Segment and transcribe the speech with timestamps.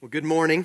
[0.00, 0.64] Well, good morning.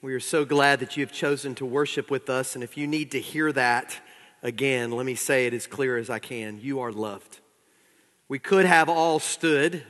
[0.00, 2.54] We are so glad that you have chosen to worship with us.
[2.54, 3.98] And if you need to hear that
[4.44, 6.60] again, let me say it as clear as I can.
[6.60, 7.40] You are loved.
[8.28, 9.82] We could have all stood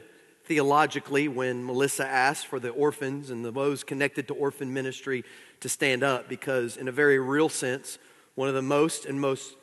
[0.47, 5.25] theologically when Melissa asked for the orphans and those connected to orphan ministry
[5.61, 7.99] to stand up because, in a very real sense,
[8.35, 9.57] one of the most and most,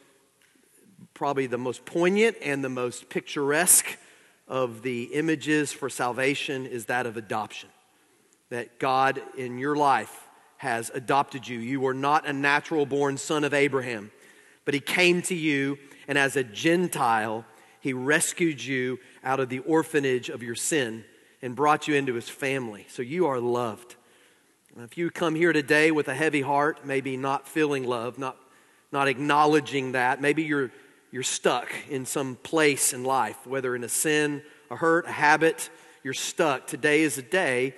[1.15, 3.97] probably the most poignant and the most picturesque
[4.47, 7.69] of the images for salvation is that of adoption
[8.49, 10.27] that God in your life
[10.57, 11.59] has adopted you.
[11.59, 14.11] You were not a natural born son of Abraham,
[14.65, 15.77] but He came to you,
[16.07, 17.45] and as a Gentile,
[17.79, 21.05] He rescued you out of the orphanage of your sin
[21.41, 22.85] and brought you into His family.
[22.89, 23.95] So you are loved.
[24.77, 28.37] If you come here today with a heavy heart, maybe not feeling love, not,
[28.91, 30.71] not acknowledging that, maybe you're,
[31.11, 35.69] you're stuck in some place in life, whether in a sin, a hurt, a habit,
[36.03, 36.67] you're stuck.
[36.67, 37.75] Today is a day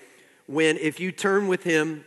[0.51, 2.03] when if you turn with Him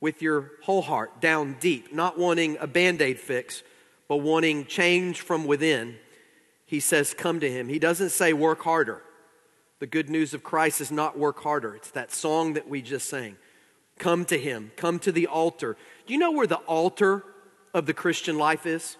[0.00, 3.62] with your whole heart, down deep, not wanting a band aid fix,
[4.08, 5.96] but wanting change from within,
[6.64, 7.68] He says, Come to Him.
[7.68, 9.02] He doesn't say, Work harder.
[9.78, 11.74] The good news of Christ is not work harder.
[11.74, 13.36] It's that song that we just sang.
[13.98, 15.76] Come to Him, come to the altar.
[16.06, 17.24] Do you know where the altar
[17.74, 18.96] of the Christian life is?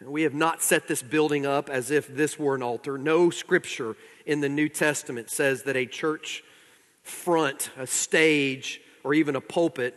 [0.00, 2.96] We have not set this building up as if this were an altar.
[2.96, 6.44] No scripture in the New Testament says that a church
[7.08, 9.96] front, a stage, or even a pulpit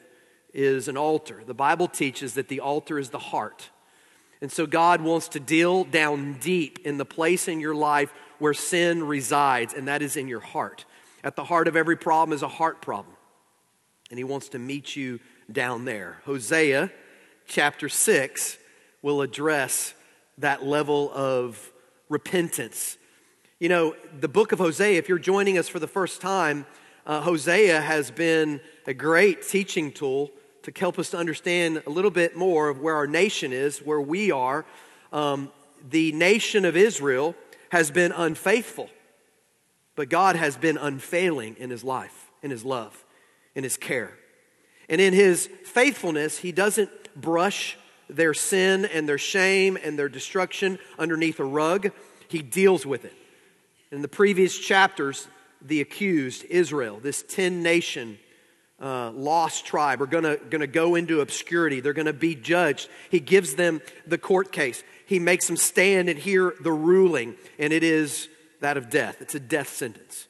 [0.53, 1.43] is an altar.
[1.45, 3.69] The Bible teaches that the altar is the heart.
[4.41, 8.53] And so God wants to deal down deep in the place in your life where
[8.53, 10.85] sin resides, and that is in your heart.
[11.23, 13.15] At the heart of every problem is a heart problem.
[14.09, 15.19] And He wants to meet you
[15.51, 16.21] down there.
[16.25, 16.91] Hosea
[17.47, 18.57] chapter 6
[19.01, 19.93] will address
[20.37, 21.71] that level of
[22.09, 22.97] repentance.
[23.59, 26.65] You know, the book of Hosea, if you're joining us for the first time,
[27.11, 30.31] uh, Hosea has been a great teaching tool
[30.63, 33.99] to help us to understand a little bit more of where our nation is, where
[33.99, 34.65] we are.
[35.11, 35.51] Um,
[35.89, 37.35] the nation of Israel
[37.69, 38.89] has been unfaithful,
[39.97, 43.03] but God has been unfailing in his life, in his love,
[43.55, 44.13] in his care.
[44.87, 47.77] And in his faithfulness, he doesn't brush
[48.09, 51.91] their sin and their shame and their destruction underneath a rug,
[52.29, 53.13] he deals with it.
[53.91, 55.27] In the previous chapters,
[55.61, 58.17] the accused, Israel, this 10 nation
[58.81, 61.79] uh, lost tribe, are going to go into obscurity.
[61.79, 62.89] They're to be judged.
[63.09, 64.83] He gives them the court case.
[65.05, 68.27] He makes them stand and hear the ruling, and it is
[68.59, 69.21] that of death.
[69.21, 70.27] It's a death sentence.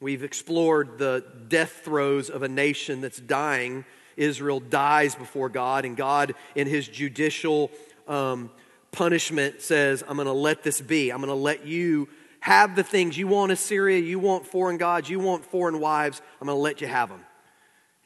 [0.00, 3.84] We've explored the death throes of a nation that's dying.
[4.16, 7.70] Israel dies before God, and God, in his judicial
[8.06, 8.50] um,
[8.92, 11.10] punishment, says, I'm going to let this be.
[11.10, 12.08] I'm going to let you
[12.44, 16.46] have the things you want Assyria, you want foreign gods, you want foreign wives, I'm
[16.46, 17.24] going to let you have them.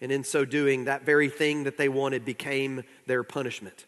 [0.01, 3.87] And in so doing, that very thing that they wanted became their punishment.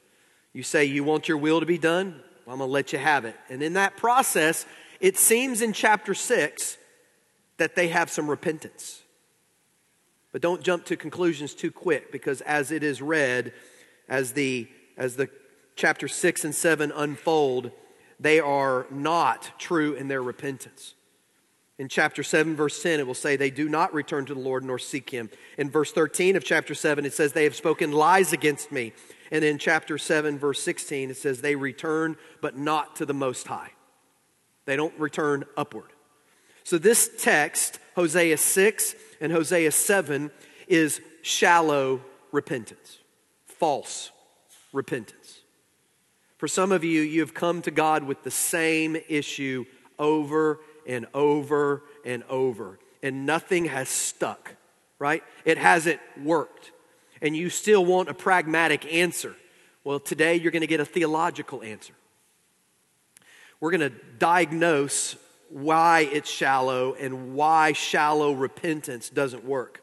[0.52, 2.20] You say, You want your will to be done?
[2.44, 3.36] Well, I'm going to let you have it.
[3.48, 4.66] And in that process,
[4.98, 6.76] it seems in chapter 6
[7.58, 9.02] that they have some repentance.
[10.32, 13.52] But don't jump to conclusions too quick because as it is read,
[14.08, 14.66] as the,
[14.96, 15.28] as the
[15.76, 17.70] chapter 6 and 7 unfold,
[18.20, 20.94] they are not true in their repentance.
[21.78, 24.62] In chapter 7, verse 10, it will say, They do not return to the Lord
[24.62, 25.30] nor seek him.
[25.56, 28.92] In verse 13 of chapter 7, it says, They have spoken lies against me.
[29.30, 33.46] And in chapter 7, verse 16, it says, They return, but not to the Most
[33.46, 33.70] High.
[34.66, 35.94] They don't return upward.
[36.64, 40.30] So this text, Hosea 6 and Hosea 7,
[40.68, 42.98] is shallow repentance,
[43.46, 44.10] false
[44.74, 45.39] repentance.
[46.40, 49.66] For some of you, you have come to God with the same issue
[49.98, 54.54] over and over and over, and nothing has stuck,
[54.98, 55.22] right?
[55.44, 56.72] It hasn't worked.
[57.20, 59.36] And you still want a pragmatic answer.
[59.84, 61.92] Well, today you're going to get a theological answer.
[63.60, 65.16] We're going to diagnose
[65.50, 69.82] why it's shallow and why shallow repentance doesn't work.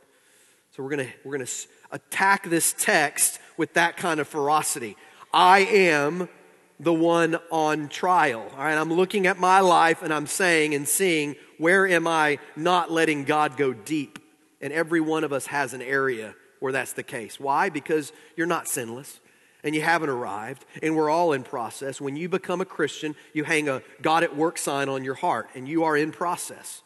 [0.71, 1.53] So we're going to we're going to
[1.91, 4.97] attack this text with that kind of ferocity.
[5.31, 6.29] I am
[6.79, 8.47] the one on trial.
[8.51, 12.39] All right, I'm looking at my life and I'm saying and seeing where am I
[12.55, 14.19] not letting God go deep?
[14.61, 17.39] And every one of us has an area where that's the case.
[17.39, 17.69] Why?
[17.69, 19.19] Because you're not sinless
[19.63, 21.99] and you haven't arrived and we're all in process.
[21.99, 25.49] When you become a Christian, you hang a God at work sign on your heart
[25.55, 26.83] and you are in process.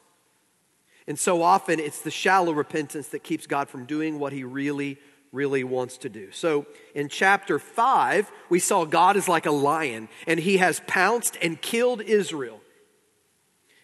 [1.08, 4.98] And so often it's the shallow repentance that keeps God from doing what he really
[5.32, 6.32] really wants to do.
[6.32, 11.38] So in chapter 5, we saw God is like a lion, and he has pounced
[11.42, 12.60] and killed Israel.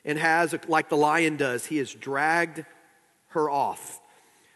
[0.03, 2.65] And has, like the lion does, he has dragged
[3.29, 3.99] her off.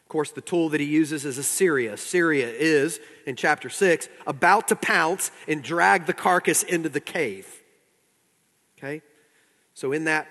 [0.03, 1.93] Of course, the tool that he uses is Assyria.
[1.93, 7.47] Assyria is, in chapter 6, about to pounce and drag the carcass into the cave.
[8.77, 9.01] Okay?
[9.73, 10.27] So, in that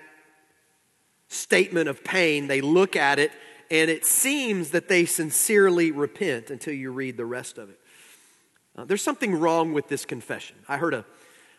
[1.27, 3.31] statement of pain, they look at it,
[3.71, 7.79] and it seems that they sincerely repent until you read the rest of it.
[8.77, 10.57] Uh, there's something wrong with this confession.
[10.67, 11.05] I heard a,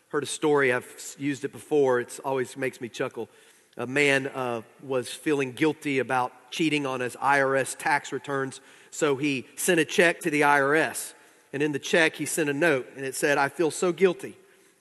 [0.09, 3.31] heard a story, I've used it before, it always makes me chuckle.
[3.79, 8.61] A man uh, was feeling guilty about cheating on his IRS tax returns,
[8.91, 11.15] so he sent a check to the IRS.
[11.55, 14.37] And in the check, he sent a note, and it said, I feel so guilty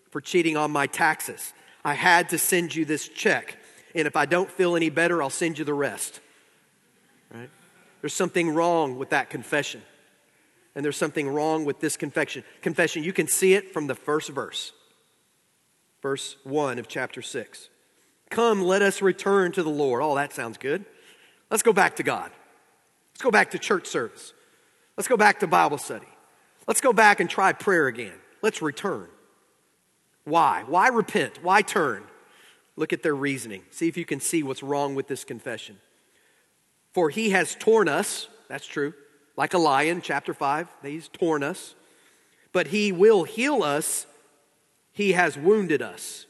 [0.09, 1.53] for cheating on my taxes.
[1.85, 3.55] I had to send you this check.
[3.95, 6.19] And if I don't feel any better, I'll send you the rest.
[7.33, 7.49] Right?
[8.01, 9.81] There's something wrong with that confession.
[10.75, 12.43] And there's something wrong with this confession.
[12.61, 14.71] Confession, you can see it from the first verse.
[16.01, 17.69] Verse 1 of chapter 6.
[18.29, 20.01] Come, let us return to the Lord.
[20.01, 20.85] Oh, that sounds good.
[21.49, 22.31] Let's go back to God.
[23.13, 24.33] Let's go back to church service.
[24.97, 26.07] Let's go back to Bible study.
[26.67, 28.13] Let's go back and try prayer again.
[28.41, 29.07] Let's return.
[30.23, 30.63] Why?
[30.65, 31.43] Why repent?
[31.43, 32.03] Why turn?
[32.75, 33.63] Look at their reasoning.
[33.71, 35.77] See if you can see what's wrong with this confession.
[36.93, 38.93] For he has torn us, that's true,
[39.37, 41.75] like a lion, chapter 5, he's torn us.
[42.53, 44.05] But he will heal us,
[44.91, 46.25] he has wounded us.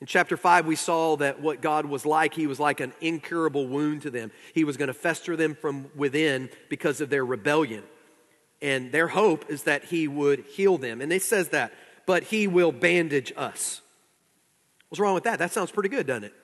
[0.00, 3.68] In chapter 5, we saw that what God was like, he was like an incurable
[3.68, 4.32] wound to them.
[4.52, 7.84] He was going to fester them from within because of their rebellion.
[8.60, 11.00] And their hope is that he would heal them.
[11.00, 11.72] And it says that
[12.06, 13.80] but he will bandage us.
[14.88, 15.38] What's wrong with that?
[15.38, 16.34] That sounds pretty good, doesn't it?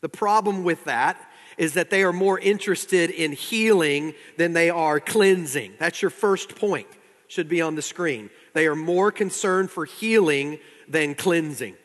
[0.00, 1.20] The problem with that
[1.58, 5.74] is that they are more interested in healing than they are cleansing.
[5.78, 6.86] That's your first point,
[7.26, 8.30] should be on the screen.
[8.54, 10.58] They are more concerned for healing
[10.88, 11.76] than cleansing.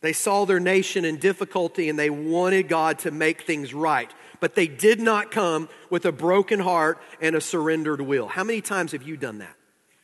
[0.00, 4.54] They saw their nation in difficulty and they wanted God to make things right but
[4.54, 8.28] they did not come with a broken heart and a surrendered will.
[8.28, 9.54] How many times have you done that?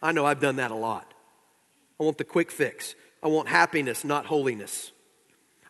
[0.03, 1.12] I know I've done that a lot.
[1.99, 2.95] I want the quick fix.
[3.23, 4.93] I want happiness, not holiness.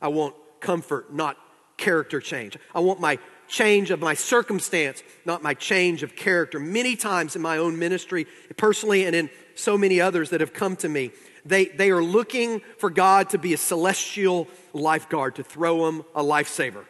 [0.00, 0.34] I want
[0.64, 1.36] comfort, not
[1.76, 2.56] character change.
[2.74, 6.58] I want my change of my circumstance, not my change of character.
[6.58, 8.26] Many times in my own ministry,
[8.56, 11.10] personally, and in so many others that have come to me,
[11.44, 16.22] they, they are looking for God to be a celestial lifeguard, to throw them a
[16.22, 16.86] lifesaver.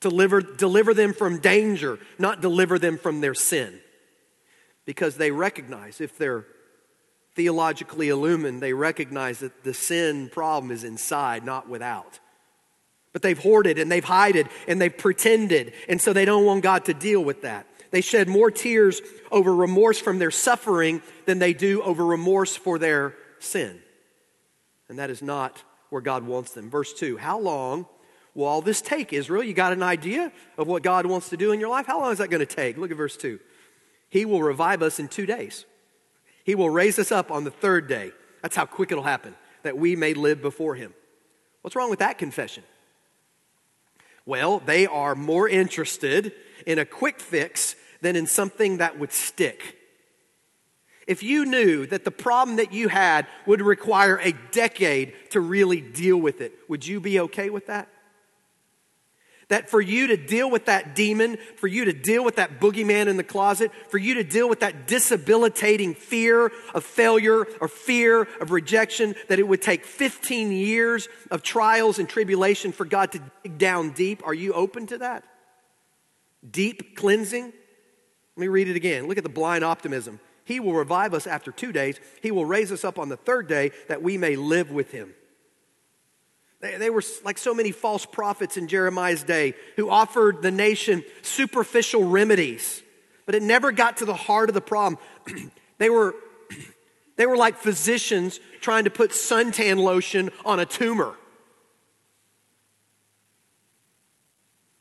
[0.00, 3.78] Deliver, deliver them from danger, not deliver them from their sin.
[4.84, 6.44] Because they recognize, if they're
[7.34, 12.18] theologically illumined, they recognize that the sin problem is inside, not without.
[13.16, 16.84] But they've hoarded and they've hided and they've pretended, and so they don't want God
[16.84, 17.66] to deal with that.
[17.90, 19.00] They shed more tears
[19.32, 23.80] over remorse from their suffering than they do over remorse for their sin.
[24.90, 26.68] And that is not where God wants them.
[26.68, 27.86] Verse 2 How long
[28.34, 29.42] will all this take, Israel?
[29.42, 31.86] You got an idea of what God wants to do in your life?
[31.86, 32.76] How long is that going to take?
[32.76, 33.40] Look at verse 2.
[34.10, 35.64] He will revive us in two days.
[36.44, 38.12] He will raise us up on the third day.
[38.42, 40.92] That's how quick it'll happen, that we may live before Him.
[41.62, 42.62] What's wrong with that confession?
[44.26, 46.32] Well, they are more interested
[46.66, 49.76] in a quick fix than in something that would stick.
[51.06, 55.80] If you knew that the problem that you had would require a decade to really
[55.80, 57.88] deal with it, would you be okay with that?
[59.48, 63.06] That for you to deal with that demon, for you to deal with that boogeyman
[63.06, 68.22] in the closet, for you to deal with that disabilitating fear of failure or fear
[68.40, 73.22] of rejection, that it would take 15 years of trials and tribulation for God to
[73.44, 74.20] dig down deep.
[74.26, 75.22] Are you open to that?
[76.48, 77.44] Deep cleansing?
[77.44, 79.06] Let me read it again.
[79.06, 80.18] Look at the blind optimism.
[80.44, 81.98] He will revive us after two days.
[82.20, 85.14] He will raise us up on the third day that we may live with him.
[86.60, 91.04] They, they were like so many false prophets in Jeremiah's day who offered the nation
[91.22, 92.82] superficial remedies,
[93.26, 95.00] but it never got to the heart of the problem.
[95.78, 96.14] they, were,
[97.16, 101.14] they were like physicians trying to put suntan lotion on a tumor.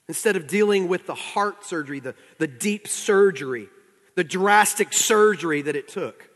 [0.07, 3.67] Instead of dealing with the heart surgery, the, the deep surgery,
[4.15, 6.29] the drastic surgery that it took,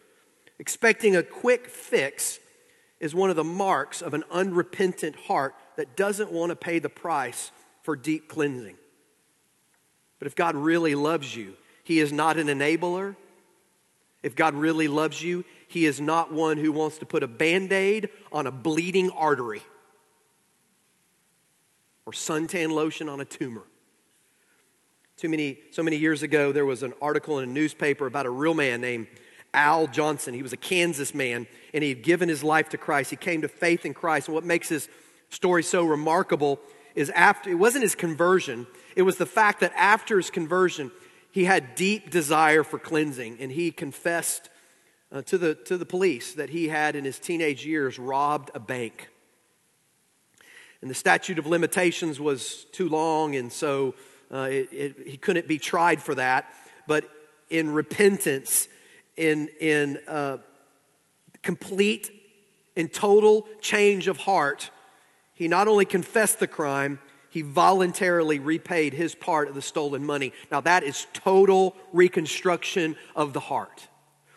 [0.57, 2.39] expecting a quick fix
[2.99, 6.89] is one of the marks of an unrepentant heart that doesn't want to pay the
[6.89, 7.51] price
[7.81, 8.75] for deep cleansing.
[10.19, 13.15] But if God really loves you, He is not an enabler.
[14.21, 17.71] If God really loves you, He is not one who wants to put a band
[17.71, 19.61] aid on a bleeding artery
[22.05, 23.63] or suntan lotion on a tumor.
[25.15, 28.29] Too many, so many years ago, there was an article in a newspaper about a
[28.29, 29.07] real man named
[29.53, 30.33] Al Johnson.
[30.33, 33.09] He was a Kansas man and he had given his life to Christ.
[33.09, 34.27] He came to faith in Christ.
[34.27, 34.89] And what makes his
[35.29, 36.59] story so remarkable
[36.95, 40.91] is after, it wasn't his conversion, it was the fact that after his conversion,
[41.31, 44.49] he had deep desire for cleansing and he confessed
[45.11, 48.59] uh, to, the, to the police that he had in his teenage years robbed a
[48.59, 49.09] bank.
[50.81, 53.95] And the statute of limitations was too long, and so
[54.31, 56.53] uh, it, it, he couldn't be tried for that.
[56.87, 57.09] But
[57.49, 58.69] in repentance,
[59.19, 60.37] in, in uh,
[61.43, 62.09] complete
[62.75, 64.71] and total change of heart,
[65.33, 66.99] he not only confessed the crime,
[67.29, 70.33] he voluntarily repaid his part of the stolen money.
[70.51, 73.87] Now, that is total reconstruction of the heart.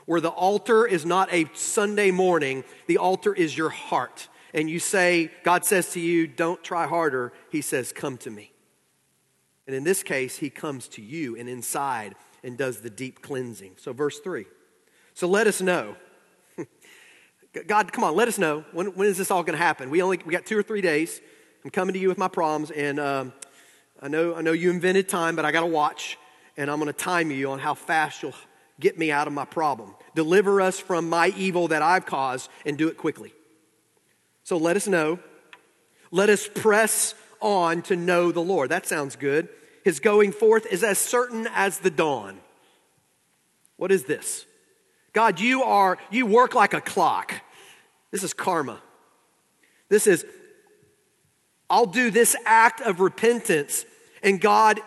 [0.04, 4.28] Where the altar is not a Sunday morning, the altar is your heart.
[4.52, 7.32] And you say, God says to you, don't try harder.
[7.50, 8.52] He says, come to me.
[9.66, 13.74] And in this case, he comes to you and inside and does the deep cleansing.
[13.78, 14.44] So, verse 3.
[15.14, 15.96] So let us know.
[17.66, 18.64] God, come on, let us know.
[18.72, 19.90] When, when is this all going to happen?
[19.90, 21.20] We only we got two or three days.
[21.64, 23.32] I'm coming to you with my problems, and um,
[24.00, 26.18] I know I know you invented time, but I got to watch,
[26.56, 28.34] and I'm going to time you on how fast you'll
[28.80, 29.94] get me out of my problem.
[30.14, 33.32] Deliver us from my evil that I've caused, and do it quickly.
[34.44, 35.18] So let us know.
[36.10, 38.70] Let us press on to know the Lord.
[38.70, 39.48] That sounds good.
[39.84, 42.40] His going forth is as certain as the dawn.
[43.76, 44.46] What is this?
[45.12, 47.34] God, you are, you work like a clock.
[48.10, 48.80] This is karma.
[49.88, 50.24] This is,
[51.68, 53.84] I'll do this act of repentance,
[54.22, 54.80] and God,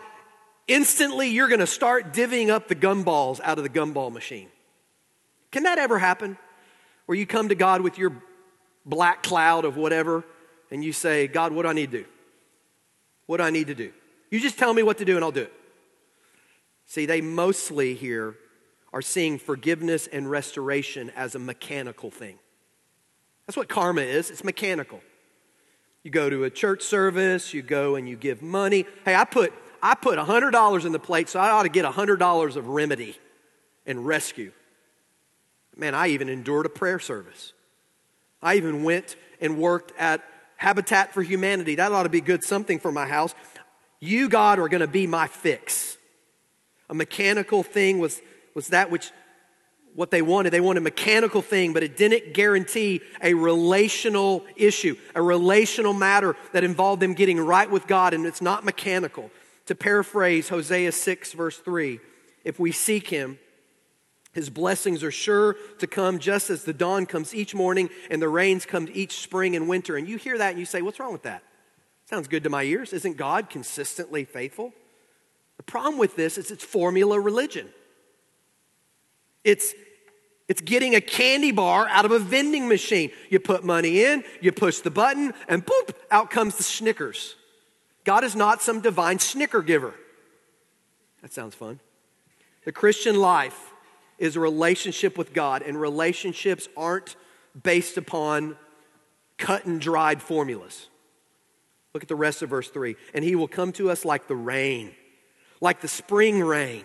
[0.67, 4.47] instantly you're going to start divvying up the gumballs out of the gumball machine.
[5.51, 6.37] Can that ever happen?
[7.05, 8.13] Where you come to God with your
[8.85, 10.23] black cloud of whatever,
[10.71, 12.05] and you say, God, what do I need to do?
[13.27, 13.91] What do I need to do?
[14.29, 15.53] You just tell me what to do and I'll do it.
[16.85, 18.35] See, they mostly here
[18.95, 22.39] are seeing forgiveness and restoration as a mechanical thing.
[23.45, 25.01] That's what karma is it's mechanical.
[26.01, 28.85] You go to a church service, you go and you give money.
[29.03, 29.51] Hey, I put,
[29.83, 33.17] I put $100 in the plate, so I ought to get $100 of remedy
[33.85, 34.51] and rescue.
[35.75, 37.51] Man, I even endured a prayer service.
[38.41, 40.23] I even went and worked at
[40.55, 41.75] Habitat for Humanity.
[41.75, 43.35] That ought to be good something for my house.
[43.99, 45.97] You, God, are going to be my fix.
[46.89, 48.21] A mechanical thing was,
[48.55, 49.11] was that which
[49.93, 50.51] what they wanted.
[50.51, 56.35] They wanted a mechanical thing, but it didn't guarantee a relational issue, a relational matter
[56.51, 59.31] that involved them getting right with God, and it's not mechanical.
[59.67, 61.99] To paraphrase Hosea 6, verse 3,
[62.43, 63.39] if we seek Him,
[64.33, 68.27] his blessings are sure to come just as the dawn comes each morning and the
[68.27, 69.95] rains come each spring and winter.
[69.95, 71.41] And you hear that and you say, What's wrong with that?
[72.09, 72.91] Sounds good to my ears.
[72.91, 74.73] Isn't God consistently faithful?
[75.55, 77.69] The problem with this is it's formula religion.
[79.45, 79.73] It's,
[80.49, 83.11] it's getting a candy bar out of a vending machine.
[83.29, 87.35] You put money in, you push the button, and boop, out comes the Snickers.
[88.03, 89.93] God is not some divine snicker giver.
[91.21, 91.79] That sounds fun.
[92.65, 93.71] The Christian life
[94.17, 97.15] is a relationship with God, and relationships aren't
[97.63, 98.57] based upon
[99.37, 100.87] cut and dried formulas.
[101.93, 102.95] Look at the rest of verse 3.
[103.13, 104.91] And he will come to us like the rain,
[105.61, 106.83] like the spring rain,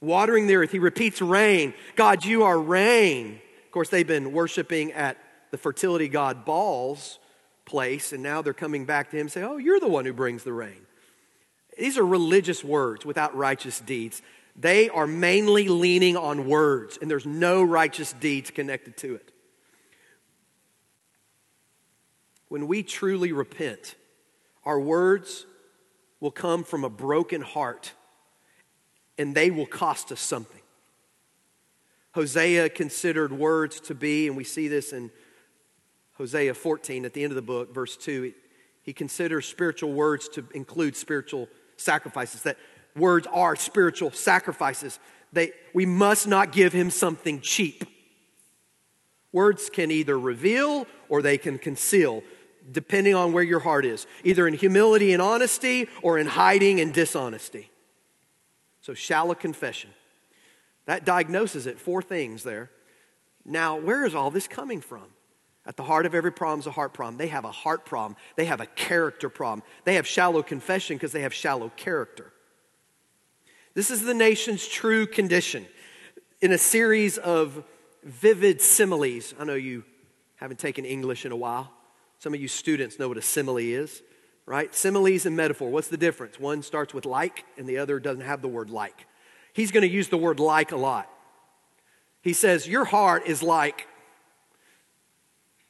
[0.00, 0.72] watering the earth.
[0.72, 1.74] He repeats rain.
[1.96, 3.40] God, you are rain.
[3.64, 5.16] Of course, they've been worshiping at
[5.50, 7.18] the fertility god Baal's
[7.64, 10.12] place, and now they're coming back to him and say, Oh, you're the one who
[10.12, 10.86] brings the rain.
[11.78, 14.20] These are religious words without righteous deeds.
[14.56, 19.32] They are mainly leaning on words, and there's no righteous deeds connected to it.
[22.48, 23.94] When we truly repent,
[24.64, 25.46] our words
[26.18, 27.92] will come from a broken heart,
[29.18, 30.60] and they will cost us something.
[32.12, 35.10] Hosea considered words to be, and we see this in
[36.14, 38.32] Hosea 14 at the end of the book, verse 2.
[38.82, 42.56] He considers spiritual words to include spiritual sacrifices, that
[42.96, 44.98] words are spiritual sacrifices.
[45.32, 47.84] They, we must not give him something cheap.
[49.30, 52.22] Words can either reveal or they can conceal,
[52.72, 56.92] depending on where your heart is, either in humility and honesty or in hiding and
[56.92, 57.70] dishonesty.
[58.88, 59.90] So, shallow confession.
[60.86, 61.78] That diagnoses it.
[61.78, 62.70] Four things there.
[63.44, 65.04] Now, where is all this coming from?
[65.66, 67.18] At the heart of every problem is a heart problem.
[67.18, 68.16] They have a heart problem.
[68.36, 69.62] They have a character problem.
[69.84, 72.32] They have shallow confession because they have shallow character.
[73.74, 75.66] This is the nation's true condition.
[76.40, 77.62] In a series of
[78.02, 79.84] vivid similes, I know you
[80.36, 81.70] haven't taken English in a while.
[82.20, 84.00] Some of you students know what a simile is,
[84.48, 84.74] right?
[84.74, 85.68] Similes and metaphor.
[85.68, 86.40] What's the difference?
[86.40, 89.06] One starts with like, and the other doesn't have the word like.
[89.52, 91.08] He's going to use the word like a lot.
[92.22, 93.86] He says, Your heart is like.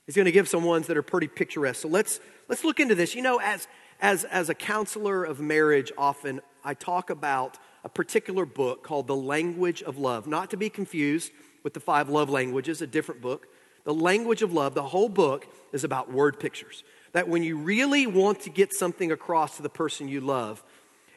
[0.06, 1.82] He's going to give some ones that are pretty picturesque.
[1.82, 3.14] So let's, let's look into this.
[3.14, 3.66] You know, as,
[4.00, 9.16] As, as a counselor of marriage, often I talk about a particular book called The
[9.16, 11.32] Language of Love, not to be confused
[11.64, 13.48] with the five love languages, a different book.
[13.84, 16.84] The Language of Love, the whole book is about word pictures.
[17.12, 20.62] That when you really want to get something across to the person you love,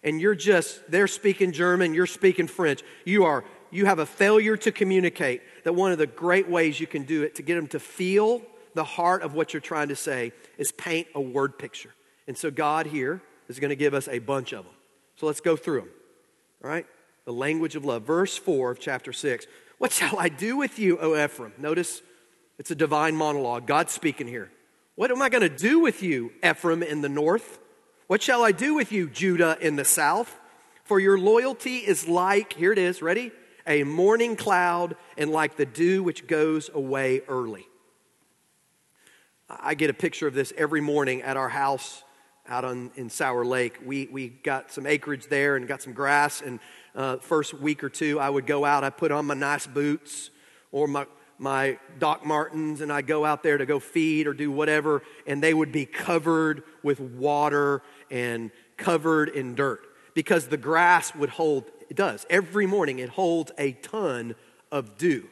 [0.03, 4.57] and you're just, they're speaking German, you're speaking French, you are, you have a failure
[4.57, 7.67] to communicate, that one of the great ways you can do it to get them
[7.67, 8.41] to feel
[8.73, 11.91] the heart of what you're trying to say is paint a word picture.
[12.27, 14.73] And so God here is going to give us a bunch of them.
[15.17, 15.89] So let's go through them.
[16.63, 16.85] All right?
[17.25, 18.03] The language of love.
[18.03, 19.45] Verse 4 of chapter 6.
[19.77, 21.53] What shall I do with you, O Ephraim?
[21.57, 22.01] Notice
[22.57, 23.67] it's a divine monologue.
[23.67, 24.51] God's speaking here.
[25.01, 27.57] What am I going to do with you, Ephraim in the north?
[28.05, 30.39] What shall I do with you, Judah in the south?
[30.83, 33.31] For your loyalty is like, here it is, ready?
[33.65, 37.65] A morning cloud and like the dew which goes away early.
[39.49, 42.03] I get a picture of this every morning at our house
[42.47, 43.79] out on, in Sour Lake.
[43.83, 46.43] We, we got some acreage there and got some grass.
[46.43, 46.59] And
[46.93, 50.29] uh, first week or two, I would go out, I put on my nice boots
[50.71, 51.07] or my,
[51.41, 55.41] my Doc Martens, and I'd go out there to go feed or do whatever, and
[55.41, 57.81] they would be covered with water
[58.11, 63.51] and covered in dirt because the grass would hold, it does, every morning it holds
[63.57, 64.35] a ton
[64.71, 65.27] of dew.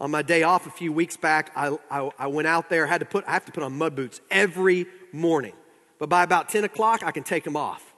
[0.00, 2.98] On my day off a few weeks back, I, I, I went out there, had
[2.98, 5.54] to put, I have to put on mud boots every morning.
[6.00, 7.94] But by about 10 o'clock, I can take them off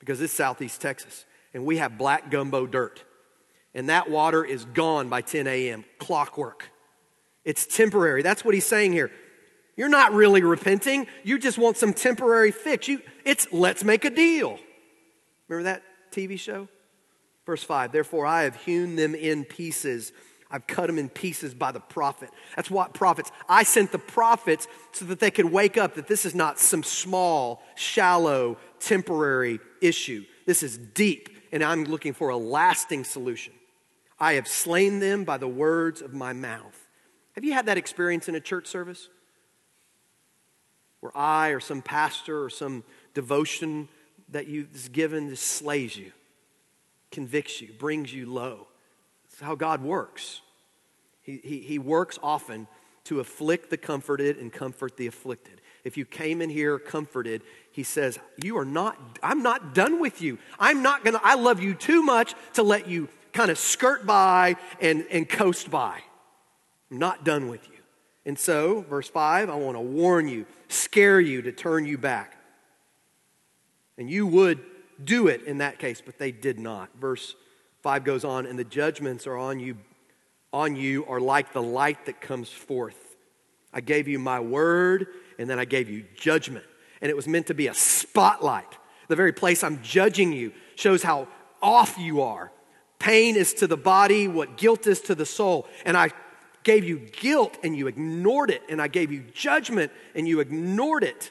[0.00, 1.24] because it's southeast Texas
[1.54, 3.02] and we have black gumbo dirt.
[3.74, 5.84] And that water is gone by 10 a.m.
[5.98, 6.70] Clockwork.
[7.44, 8.22] It's temporary.
[8.22, 9.10] That's what he's saying here.
[9.76, 11.06] You're not really repenting.
[11.24, 12.88] You just want some temporary fix.
[12.88, 14.58] You, it's let's make a deal.
[15.48, 15.82] Remember that
[16.12, 16.68] TV show?
[17.44, 20.12] Verse 5 Therefore, I have hewn them in pieces.
[20.50, 22.30] I've cut them in pieces by the prophet.
[22.54, 23.32] That's what prophets.
[23.48, 26.84] I sent the prophets so that they could wake up that this is not some
[26.84, 30.24] small, shallow, temporary issue.
[30.46, 33.52] This is deep, and I'm looking for a lasting solution.
[34.20, 36.83] I have slain them by the words of my mouth.
[37.34, 39.08] Have you had that experience in a church service?
[41.00, 43.88] Where I or some pastor or some devotion
[44.30, 46.12] that you is given just slays you,
[47.10, 48.68] convicts you, brings you low.
[49.26, 50.40] It's how God works.
[51.22, 52.66] He, he, he works often
[53.04, 55.60] to afflict the comforted and comfort the afflicted.
[55.84, 60.22] If you came in here comforted, he says, You are not, I'm not done with
[60.22, 60.38] you.
[60.58, 64.56] I'm not gonna, I love you too much to let you kind of skirt by
[64.80, 66.00] and, and coast by.
[66.90, 67.74] I'm not done with you.
[68.26, 72.36] And so, verse 5, I want to warn you, scare you to turn you back.
[73.98, 74.60] And you would
[75.02, 76.88] do it in that case, but they did not.
[76.98, 77.34] Verse
[77.82, 79.76] 5 goes on, and the judgments are on you,
[80.52, 83.16] on you are like the light that comes forth.
[83.72, 86.64] I gave you my word, and then I gave you judgment.
[87.02, 88.78] And it was meant to be a spotlight.
[89.08, 91.28] The very place I'm judging you shows how
[91.60, 92.50] off you are.
[92.98, 95.66] Pain is to the body what guilt is to the soul.
[95.84, 96.10] And I
[96.64, 101.04] gave you guilt and you ignored it, and I gave you judgment and you ignored
[101.04, 101.30] it.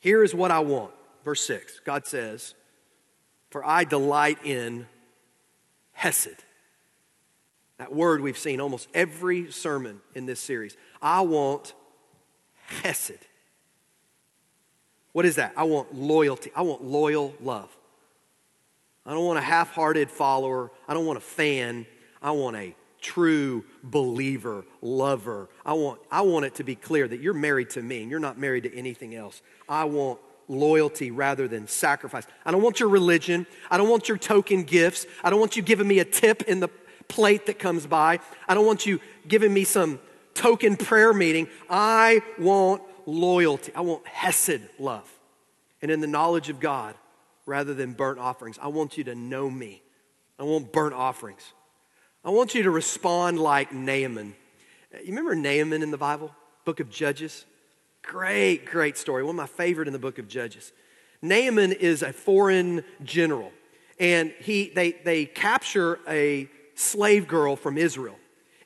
[0.00, 0.92] Here is what I want.
[1.24, 2.54] Verse 6 God says,
[3.50, 4.86] For I delight in
[5.92, 6.44] Hesed.
[7.78, 10.76] That word we've seen almost every sermon in this series.
[11.00, 11.72] I want
[12.66, 13.18] Hesed.
[15.12, 15.52] What is that?
[15.56, 16.50] I want loyalty.
[16.54, 17.74] I want loyal love.
[19.06, 20.70] I don't want a half hearted follower.
[20.88, 21.86] I don't want a fan.
[22.20, 22.74] I want a
[23.04, 25.48] true believer, lover.
[25.64, 28.18] I want, I want it to be clear that you're married to me and you're
[28.18, 29.42] not married to anything else.
[29.68, 32.26] I want loyalty rather than sacrifice.
[32.46, 33.46] I don't want your religion.
[33.70, 35.06] I don't want your token gifts.
[35.22, 36.68] I don't want you giving me a tip in the
[37.06, 38.20] plate that comes by.
[38.48, 40.00] I don't want you giving me some
[40.32, 41.48] token prayer meeting.
[41.68, 43.70] I want loyalty.
[43.74, 45.10] I want Hesed love.
[45.82, 46.94] And in the knowledge of God
[47.44, 48.58] rather than burnt offerings.
[48.60, 49.82] I want you to know me.
[50.38, 51.52] I want burnt offerings.
[52.26, 54.34] I want you to respond like Naaman.
[54.92, 56.34] You remember Naaman in the Bible,
[56.64, 57.44] book of Judges?
[58.02, 59.22] Great, great story.
[59.22, 60.72] One of my favorite in the book of Judges.
[61.20, 63.52] Naaman is a foreign general,
[64.00, 68.16] and he, they, they capture a slave girl from Israel.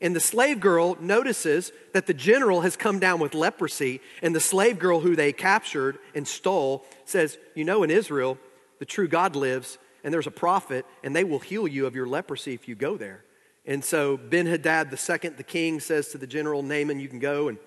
[0.00, 4.40] And the slave girl notices that the general has come down with leprosy, and the
[4.40, 8.38] slave girl who they captured and stole says, You know, in Israel,
[8.78, 12.06] the true God lives, and there's a prophet, and they will heal you of your
[12.06, 13.24] leprosy if you go there.
[13.68, 17.48] And so Ben Hadad II, the king, says to the general Naaman, You can go.
[17.48, 17.58] And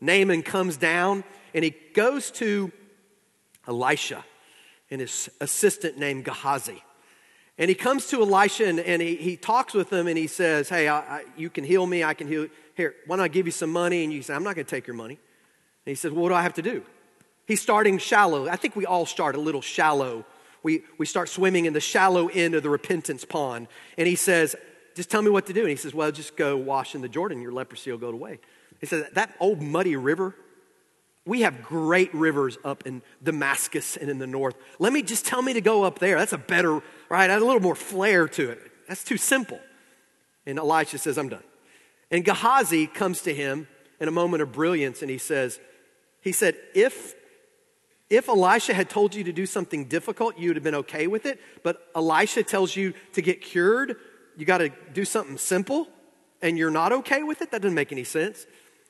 [0.00, 2.70] Naaman comes down and he goes to
[3.66, 4.24] Elisha
[4.88, 6.80] and his assistant named Gehazi.
[7.58, 10.68] And he comes to Elisha and, and he, he talks with him and he says,
[10.68, 12.04] Hey, I, I, you can heal me.
[12.04, 12.46] I can heal.
[12.76, 14.04] Here, why don't I give you some money?
[14.04, 15.14] And you say, I'm not going to take your money.
[15.14, 16.84] And he says, Well, what do I have to do?
[17.46, 18.48] He's starting shallow.
[18.48, 20.24] I think we all start a little shallow.
[20.62, 23.66] We, we start swimming in the shallow end of the repentance pond.
[23.96, 24.54] And he says,
[24.98, 25.60] Just tell me what to do.
[25.60, 28.40] And he says, Well, just go wash in the Jordan, your leprosy will go away.
[28.80, 30.34] He says, That old muddy river,
[31.24, 34.56] we have great rivers up in Damascus and in the north.
[34.80, 36.18] Let me just tell me to go up there.
[36.18, 37.30] That's a better, right?
[37.30, 38.72] a little more flair to it.
[38.88, 39.60] That's too simple.
[40.46, 41.44] And Elisha says, I'm done.
[42.10, 43.68] And Gehazi comes to him
[44.00, 45.60] in a moment of brilliance and he says,
[46.22, 47.14] he said, if
[48.10, 51.26] if Elisha had told you to do something difficult, you would have been okay with
[51.26, 51.40] it.
[51.62, 53.96] But Elisha tells you to get cured,
[54.38, 55.88] you got to do something simple,
[56.40, 57.50] and you're not okay with it?
[57.50, 58.46] That doesn't make any sense.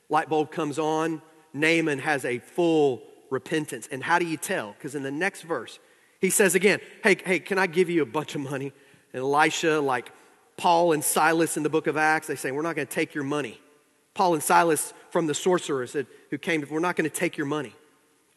[0.09, 1.23] Light bulb comes on.
[1.53, 3.89] Naaman has a full repentance.
[3.91, 4.73] And how do you tell?
[4.73, 5.79] Because in the next verse,
[6.21, 8.73] he says again, hey, hey, can I give you a bunch of money?
[9.13, 10.13] And Elisha, like
[10.57, 13.15] Paul and Silas in the book of Acts, they say, We're not going to take
[13.15, 13.61] your money.
[14.15, 15.97] Paul and Silas from the sorcerers
[16.31, 17.75] who came, We're not going to take your money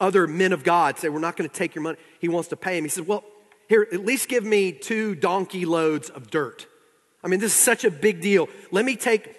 [0.01, 1.97] other men of God say, We're not going to take your money.
[2.19, 2.83] He wants to pay him.
[2.83, 3.23] He says, Well,
[3.69, 6.67] here, at least give me two donkey loads of dirt.
[7.23, 8.49] I mean, this is such a big deal.
[8.71, 9.35] Let me take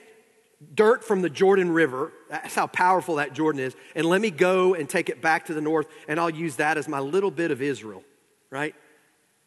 [0.75, 2.13] dirt from the Jordan River.
[2.31, 3.75] That's how powerful that Jordan is.
[3.95, 6.79] And let me go and take it back to the north, and I'll use that
[6.79, 8.05] as my little bit of Israel,
[8.51, 8.75] right?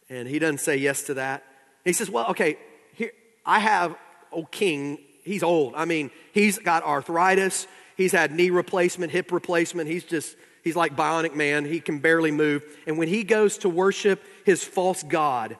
[0.10, 1.44] And he doesn't say yes to that.
[1.84, 2.58] He says, Well, okay,
[2.94, 3.12] here,
[3.46, 3.96] I have,
[4.32, 5.74] old king, he's old.
[5.76, 9.90] I mean, he's got arthritis, he's had knee replacement, hip replacement.
[9.90, 11.64] He's just, He's like bionic man.
[11.64, 12.66] He can barely move.
[12.88, 15.58] And when he goes to worship his false god,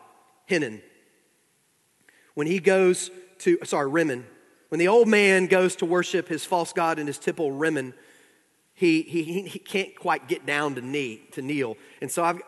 [0.50, 0.82] Hinnon,
[2.36, 4.26] when he goes to, sorry, Rimmon,
[4.70, 7.94] when the old man goes to worship his false god in his temple, Rimmon,
[8.74, 11.78] he, he, he can't quite get down to knee, to kneel.
[12.02, 12.42] And so I've,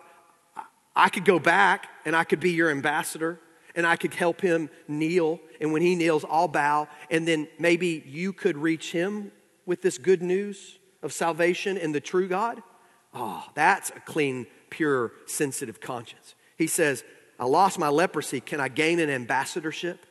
[0.96, 3.40] I could go back and I could be your ambassador
[3.76, 5.40] and I could help him kneel.
[5.62, 6.88] And when he kneels, I'll bow.
[7.10, 9.32] And then maybe you could reach him
[9.66, 12.64] with this good news of salvation in the true God?
[13.14, 16.36] Oh, that's a clean, pure, sensitive conscience.
[16.58, 17.04] He says,
[17.40, 18.40] I lost my leprosy.
[18.40, 20.06] Can I gain an ambassadorship?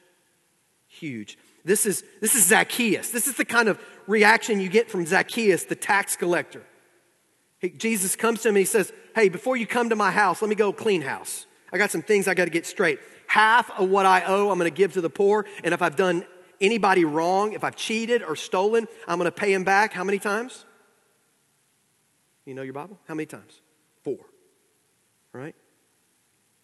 [0.86, 1.38] Huge.
[1.64, 3.10] This is, this is Zacchaeus.
[3.10, 6.62] This is the kind of reaction you get from Zacchaeus, the tax collector.
[7.58, 10.42] He, Jesus comes to him and he says, Hey, before you come to my house,
[10.42, 11.46] let me go clean house.
[11.72, 13.00] I got some things I got to get straight.
[13.26, 15.46] Half of what I owe, I'm going to give to the poor.
[15.64, 16.24] And if I've done
[16.60, 19.92] anybody wrong, if I've cheated or stolen, I'm going to pay him back.
[19.92, 20.64] How many times?
[22.44, 22.98] You know your Bible?
[23.08, 23.60] How many times?
[24.04, 24.18] Four.
[25.32, 25.56] Right?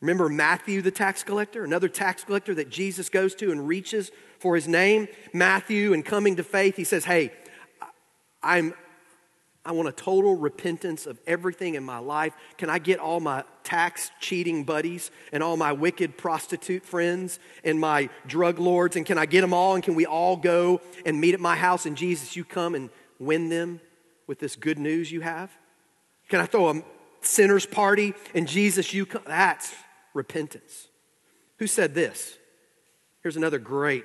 [0.02, 4.10] Remember Matthew, the tax collector, another tax collector that Jesus goes to and reaches
[4.40, 5.06] for his name?
[5.32, 7.32] Matthew, and coming to faith, he says, Hey,
[8.42, 8.74] I'm,
[9.64, 12.34] I want a total repentance of everything in my life.
[12.58, 17.78] Can I get all my tax cheating buddies and all my wicked prostitute friends and
[17.78, 18.96] my drug lords?
[18.96, 19.76] And can I get them all?
[19.76, 21.86] And can we all go and meet at my house?
[21.86, 23.80] And Jesus, you come and win them
[24.26, 25.52] with this good news you have?
[26.28, 26.82] Can I throw a
[27.20, 29.22] sinner's party and Jesus, you come?
[29.28, 29.72] That's
[30.14, 30.88] repentance.
[31.58, 32.36] Who said this?
[33.22, 34.04] Here's another great,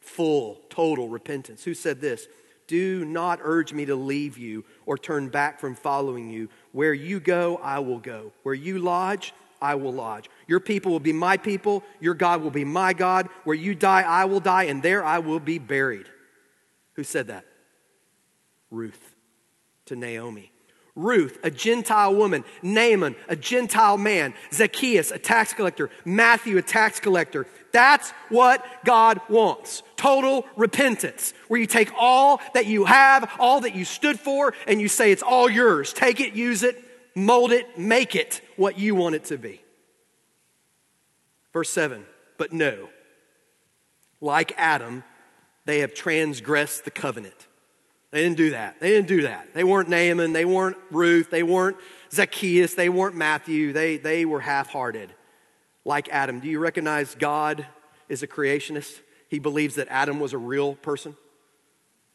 [0.00, 1.64] full, total repentance.
[1.64, 2.26] Who said this?
[2.66, 6.48] Do not urge me to leave you or turn back from following you.
[6.72, 8.32] Where you go, I will go.
[8.42, 10.28] Where you lodge, I will lodge.
[10.46, 11.84] Your people will be my people.
[12.00, 13.28] Your God will be my God.
[13.44, 16.06] Where you die, I will die, and there I will be buried.
[16.94, 17.44] Who said that?
[18.70, 19.14] Ruth
[19.86, 20.50] to Naomi.
[20.96, 26.98] Ruth, a Gentile woman, Naaman, a Gentile man, Zacchaeus, a tax collector, Matthew, a tax
[26.98, 27.46] collector.
[27.70, 29.82] That's what God wants.
[29.96, 34.80] Total repentance, where you take all that you have, all that you stood for, and
[34.80, 35.92] you say, It's all yours.
[35.92, 36.82] Take it, use it,
[37.14, 39.60] mold it, make it what you want it to be.
[41.52, 42.06] Verse 7
[42.38, 42.88] But no,
[44.22, 45.04] like Adam,
[45.66, 47.45] they have transgressed the covenant.
[48.16, 48.80] They didn't do that.
[48.80, 49.52] They didn't do that.
[49.52, 50.32] They weren't Naaman.
[50.32, 51.28] They weren't Ruth.
[51.28, 51.76] They weren't
[52.10, 52.72] Zacchaeus.
[52.72, 53.74] They weren't Matthew.
[53.74, 55.12] They, they were half hearted,
[55.84, 56.40] like Adam.
[56.40, 57.66] Do you recognize God
[58.08, 59.00] is a creationist?
[59.28, 61.14] He believes that Adam was a real person.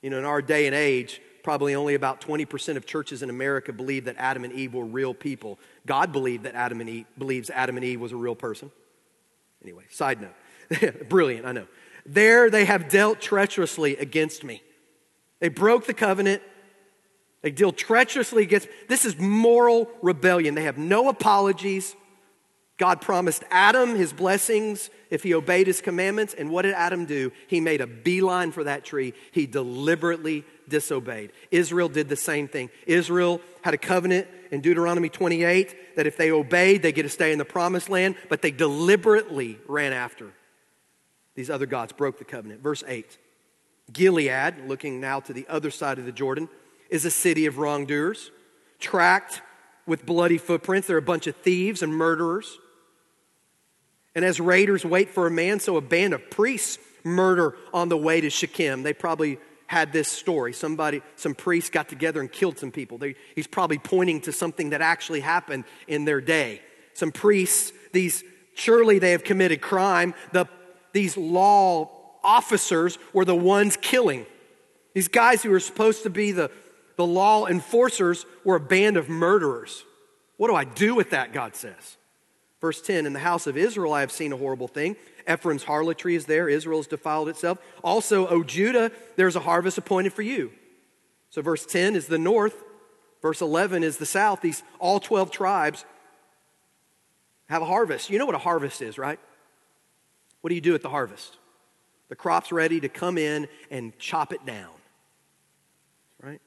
[0.01, 3.71] You know, in our day and age, probably only about 20% of churches in America
[3.71, 5.59] believe that Adam and Eve were real people.
[5.85, 8.71] God believed that Adam and Eve believes Adam and Eve was a real person.
[9.61, 11.07] Anyway, side note.
[11.09, 11.67] Brilliant, I know.
[12.07, 14.63] There they have dealt treacherously against me.
[15.41, 16.41] They broke the covenant.
[17.41, 18.69] They deal treacherously against.
[18.87, 20.55] This is moral rebellion.
[20.55, 21.95] They have no apologies.
[22.77, 26.33] God promised Adam his blessings if he obeyed his commandments.
[26.33, 27.31] And what did Adam do?
[27.47, 29.13] He made a beeline for that tree.
[29.31, 31.31] He deliberately disobeyed.
[31.49, 32.69] Israel did the same thing.
[32.87, 37.31] Israel had a covenant in Deuteronomy 28 that if they obeyed, they get to stay
[37.31, 40.31] in the promised land, but they deliberately ran after
[41.35, 42.61] these other gods, broke the covenant.
[42.61, 43.17] Verse 8.
[43.91, 46.49] Gilead, looking now to the other side of the Jordan,
[46.89, 48.31] is a city of wrongdoers,
[48.79, 49.41] tracked
[49.85, 50.87] with bloody footprints.
[50.87, 52.57] They're a bunch of thieves and murderers.
[54.13, 57.97] And as raiders wait for a man, so a band of priests murder on the
[57.97, 58.83] way to Shechem.
[58.83, 60.51] They probably had this story.
[60.51, 62.97] Somebody, some priests got together and killed some people.
[62.97, 66.61] They, he's probably pointing to something that actually happened in their day.
[66.93, 68.23] Some priests, these
[68.53, 70.13] surely they have committed crime.
[70.33, 70.45] The,
[70.91, 74.25] these law officers were the ones killing.
[74.93, 76.51] These guys who were supposed to be the,
[76.97, 79.83] the law enforcers were a band of murderers.
[80.37, 81.33] What do I do with that?
[81.33, 81.97] God says.
[82.59, 84.95] Verse 10 In the house of Israel, I have seen a horrible thing.
[85.31, 87.59] Ephraim's harlotry is there, Israel has defiled itself.
[87.83, 90.51] Also, O Judah, there's a harvest appointed for you.
[91.29, 92.55] So, verse 10 is the north,
[93.21, 94.41] verse 11 is the south.
[94.41, 95.85] These all 12 tribes
[97.49, 98.09] have a harvest.
[98.09, 99.19] You know what a harvest is, right?
[100.41, 101.37] What do you do at the harvest?
[102.11, 104.73] The crop's ready to come in and chop it down.
[106.21, 106.41] Right?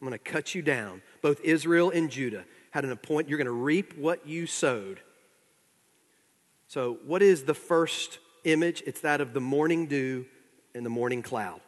[0.00, 1.02] I'm going to cut you down.
[1.20, 3.28] Both Israel and Judah had an appoint.
[3.28, 5.00] You're going to reap what you sowed.
[6.68, 8.84] So, what is the first image?
[8.86, 10.26] It's that of the morning dew
[10.76, 11.60] and the morning cloud.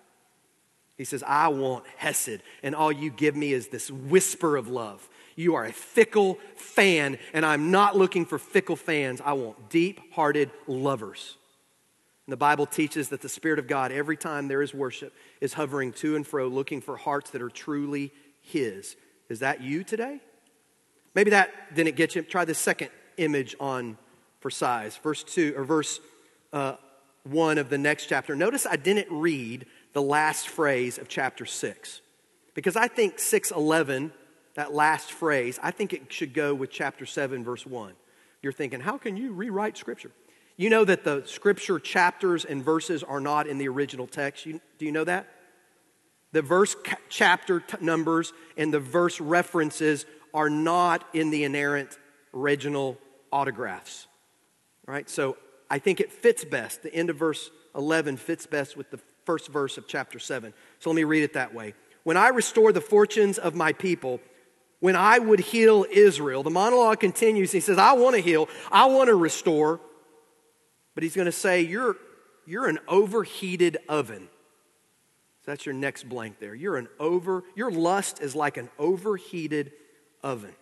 [0.97, 5.09] He says, I want Hesed, and all you give me is this whisper of love.
[5.35, 9.21] You are a fickle fan, and I'm not looking for fickle fans.
[9.21, 11.39] I want deep hearted lovers.
[12.29, 15.93] The Bible teaches that the Spirit of God, every time there is worship, is hovering
[15.95, 18.97] to and fro, looking for hearts that are truly His.
[19.29, 20.21] Is that you today?
[21.15, 22.23] Maybe that didn't get you.
[22.23, 23.99] Try the second image on
[24.41, 24.97] for size.
[24.97, 26.01] Verse 2 or verse
[26.53, 26.77] uh,
[27.25, 28.37] 1 of the next chapter.
[28.37, 32.01] Notice I didn't read the last phrase of chapter 6
[32.55, 34.13] because I think 611,
[34.55, 37.95] that last phrase, I think it should go with chapter 7, verse 1.
[38.43, 40.11] You're thinking, how can you rewrite scripture?
[40.57, 44.47] You know that the scripture chapters and verses are not in the original text.
[44.47, 45.27] You, do you know that?
[46.33, 51.99] The verse ca- chapter t- numbers and the verse references are not in the inerrant
[52.35, 52.99] original
[53.31, 54.07] autographs.
[54.87, 55.09] Right?
[55.09, 55.37] So
[55.71, 56.83] I think it fits best.
[56.83, 60.53] The end of verse 11 fits best with the first verse of chapter 7.
[60.81, 61.75] So let me read it that way.
[62.03, 64.21] When I restore the fortunes of my people,
[64.81, 67.53] when I would heal Israel, the monologue continues.
[67.53, 69.81] He says, I want to heal, I want to restore.
[70.95, 71.97] But he's going to say, You're,
[72.47, 74.29] you're an overheated oven.
[75.45, 76.55] So that's your next blank there.
[76.55, 79.73] You're an over, your lust is like an overheated
[80.23, 80.55] oven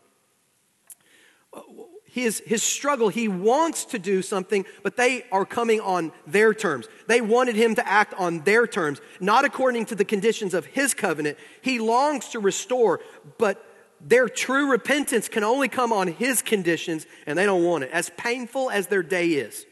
[2.11, 3.09] his, his struggle.
[3.09, 6.89] He wants to do something, but they are coming on their terms.
[7.07, 10.93] They wanted him to act on their terms, not according to the conditions of his
[10.93, 11.39] covenant.
[11.63, 13.01] He longs to restore,
[13.39, 13.65] but
[14.01, 17.91] their true repentance can only come on his conditions, and they don't want it.
[17.93, 19.65] As painful as their day is.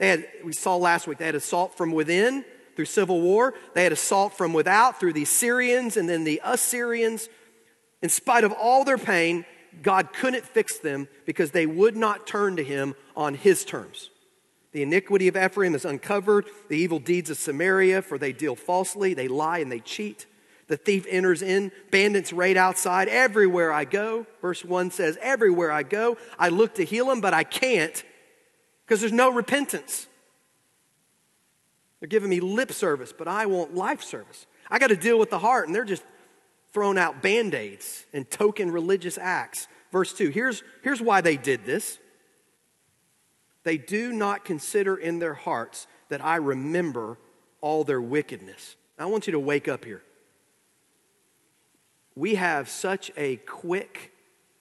[0.00, 2.42] They had, we saw last week, they had assault from within
[2.74, 3.52] through civil war.
[3.74, 7.28] They had assault from without through the Syrians and then the Assyrians.
[8.00, 9.44] In spite of all their pain,
[9.82, 14.08] God couldn't fix them because they would not turn to him on his terms.
[14.72, 19.12] The iniquity of Ephraim is uncovered, the evil deeds of Samaria, for they deal falsely,
[19.12, 20.24] they lie and they cheat.
[20.68, 23.08] The thief enters in, bandits raid outside.
[23.08, 27.34] Everywhere I go, verse 1 says, Everywhere I go, I look to heal them, but
[27.34, 28.02] I can't
[28.90, 30.08] because there's no repentance.
[32.00, 34.48] They're giving me lip service, but I want life service.
[34.68, 36.02] I got to deal with the heart, and they're just
[36.72, 39.68] thrown out band aids and token religious acts.
[39.92, 42.00] Verse 2 here's, here's why they did this.
[43.62, 47.16] They do not consider in their hearts that I remember
[47.60, 48.74] all their wickedness.
[48.98, 50.02] I want you to wake up here.
[52.16, 54.10] We have such a quick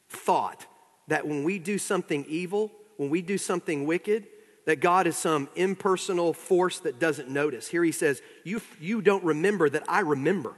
[0.07, 0.67] thought
[1.07, 4.27] that when we do something evil, when we do something wicked,
[4.65, 7.65] that God is some impersonal force that doesn't notice.
[7.69, 10.53] Here he says, You, you don't remember that I remember.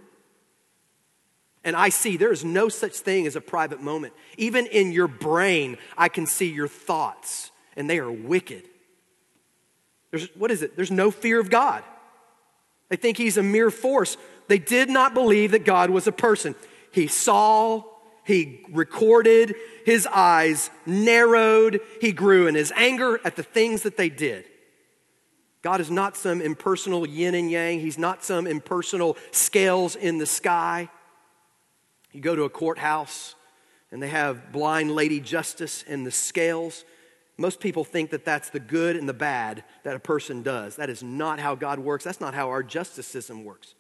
[1.64, 4.14] And I see there is no such thing as a private moment.
[4.38, 8.64] Even in your brain, I can see your thoughts, and they are wicked.
[10.10, 10.76] There's, what is it?
[10.76, 11.84] There's no fear of God.
[12.90, 14.18] They think he's a mere force.
[14.48, 16.56] They did not believe that God was a person.
[16.92, 17.84] He saw,
[18.24, 19.56] he recorded,
[19.86, 24.46] his eyes narrowed, he grew in his anger at the things that they did.
[25.62, 30.26] God is not some impersonal yin and yang, he's not some impersonal scales in the
[30.26, 30.90] sky.
[32.12, 33.36] You go to a courthouse
[33.92, 36.84] and they have blind lady justice and the scales.
[37.38, 40.76] Most people think that that's the good and the bad that a person does.
[40.76, 42.04] That is not how God works.
[42.04, 43.76] That's not how our justice system works.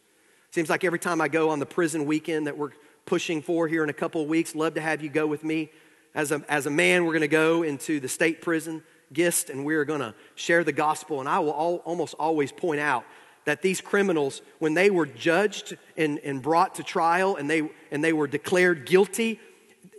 [0.51, 2.71] Seems like every time I go on the prison weekend that we're
[3.11, 5.69] pushing for here in a couple of weeks, love to have you go with me.
[6.15, 9.65] As a, as a man, we're going to go into the state prison, Gist, and
[9.65, 11.19] we're going to share the gospel.
[11.19, 13.03] And I will all, almost always point out
[13.43, 18.01] that these criminals, when they were judged and, and brought to trial and they, and
[18.01, 19.41] they were declared guilty,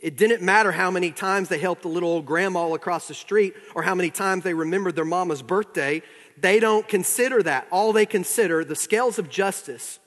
[0.00, 3.52] it didn't matter how many times they helped the little old grandma across the street
[3.74, 6.00] or how many times they remembered their mama's birthday.
[6.40, 7.66] They don't consider that.
[7.70, 9.98] All they consider, the scales of justice,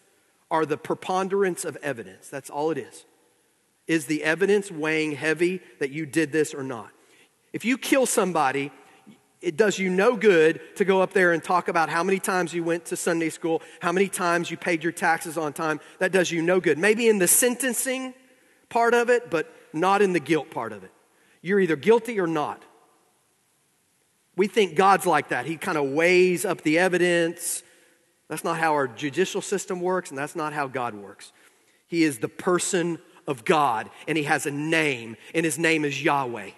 [0.51, 2.29] are the preponderance of evidence.
[2.29, 3.05] That's all it is.
[3.87, 6.89] Is the evidence weighing heavy that you did this or not?
[7.53, 8.71] If you kill somebody,
[9.41, 12.53] it does you no good to go up there and talk about how many times
[12.53, 15.79] you went to Sunday school, how many times you paid your taxes on time.
[15.99, 16.77] That does you no good.
[16.77, 18.13] Maybe in the sentencing
[18.69, 20.91] part of it, but not in the guilt part of it.
[21.41, 22.63] You're either guilty or not.
[24.35, 25.45] We think God's like that.
[25.45, 27.61] He kind of weighs up the evidence.
[28.27, 31.31] That's not how our judicial system works, and that's not how God works.
[31.87, 36.01] He is the person of God, and He has a name, and His name is
[36.01, 36.45] Yahweh.
[36.45, 36.51] Do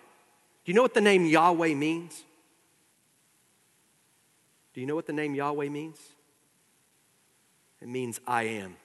[0.65, 2.23] you know what the name Yahweh means?
[4.73, 5.99] Do you know what the name Yahweh means?
[7.81, 8.75] It means I am.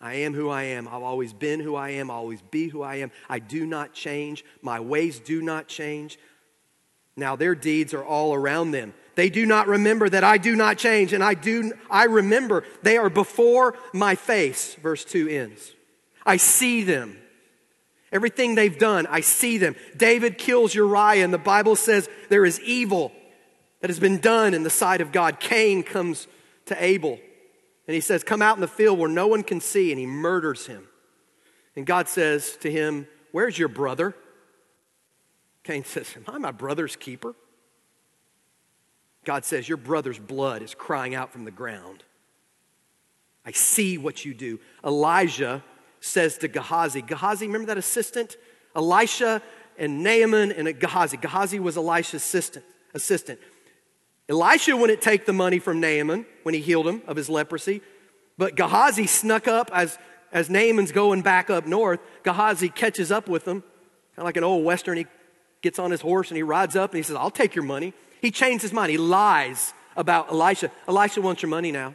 [0.00, 0.88] I am who I am.
[0.88, 2.10] I've always been who I am.
[2.10, 3.12] I'll always be who I am.
[3.28, 4.44] I do not change.
[4.60, 6.18] My ways do not change.
[7.16, 8.94] Now their deeds are all around them.
[9.14, 12.96] They do not remember that I do not change, and I do I remember they
[12.96, 14.74] are before my face.
[14.76, 15.72] Verse 2 ends.
[16.24, 17.18] I see them.
[18.10, 19.74] Everything they've done, I see them.
[19.96, 23.12] David kills Uriah, and the Bible says there is evil
[23.80, 25.40] that has been done in the sight of God.
[25.40, 26.26] Cain comes
[26.66, 27.18] to Abel,
[27.86, 30.06] and he says, Come out in the field where no one can see, and he
[30.06, 30.88] murders him.
[31.74, 34.14] And God says to him, Where's your brother?
[35.64, 37.34] Cain says, Am I my brother's keeper?
[39.24, 42.02] God says, Your brother's blood is crying out from the ground.
[43.44, 44.60] I see what you do.
[44.84, 45.62] Elijah
[46.00, 48.36] says to Gehazi, Gehazi, remember that assistant?
[48.74, 49.42] Elisha
[49.78, 51.16] and Naaman and Gehazi.
[51.16, 52.64] Gehazi was Elisha's assistant.
[52.94, 53.38] assistant.
[54.28, 57.82] Elisha wouldn't take the money from Naaman when he healed him of his leprosy,
[58.38, 59.98] but Gehazi snuck up as,
[60.32, 62.00] as Naaman's going back up north.
[62.22, 64.96] Gehazi catches up with him, kind of like an old Western.
[64.96, 65.06] He
[65.62, 67.94] gets on his horse and he rides up and he says, I'll take your money.
[68.20, 68.90] He changed his mind.
[68.90, 70.70] He lies about Elisha.
[70.86, 71.94] Elisha wants your money now.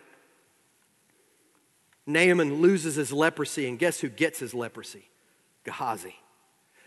[2.05, 5.09] Naaman loses his leprosy, and guess who gets his leprosy?
[5.65, 6.15] Gehazi.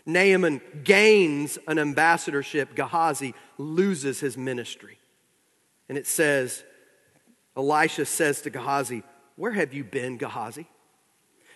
[0.03, 4.97] Naaman gains an ambassadorship, Gehazi loses his ministry.
[5.87, 6.63] And it says,
[7.55, 9.03] Elisha says to Gehazi,
[9.35, 10.67] Where have you been, Gehazi?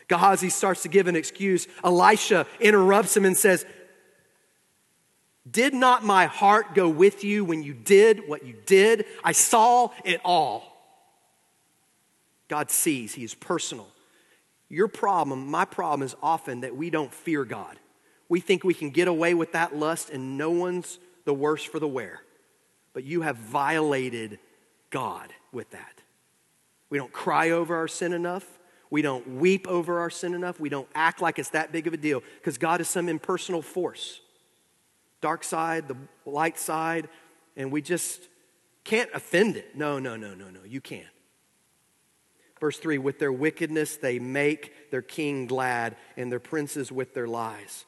[0.07, 1.67] Gehazi starts to give an excuse.
[1.83, 3.65] Elisha interrupts him and says,
[5.49, 9.05] Did not my heart go with you when you did what you did?
[9.23, 10.71] I saw it all.
[12.47, 13.87] God sees, He is personal.
[14.69, 17.77] Your problem, my problem, is often that we don't fear God.
[18.27, 21.79] We think we can get away with that lust and no one's the worse for
[21.79, 22.21] the wear.
[22.93, 24.39] But you have violated
[24.89, 26.01] God with that.
[26.89, 28.45] We don't cry over our sin enough.
[28.89, 30.59] We don't weep over our sin enough.
[30.59, 33.61] We don't act like it's that big of a deal because God is some impersonal
[33.61, 34.21] force.
[35.25, 37.09] Dark side, the light side,
[37.57, 38.21] and we just
[38.83, 39.75] can't offend it.
[39.75, 40.59] No, no, no, no, no.
[40.63, 41.07] You can't.
[42.59, 47.25] Verse 3 With their wickedness, they make their king glad, and their princes with their
[47.25, 47.85] lies.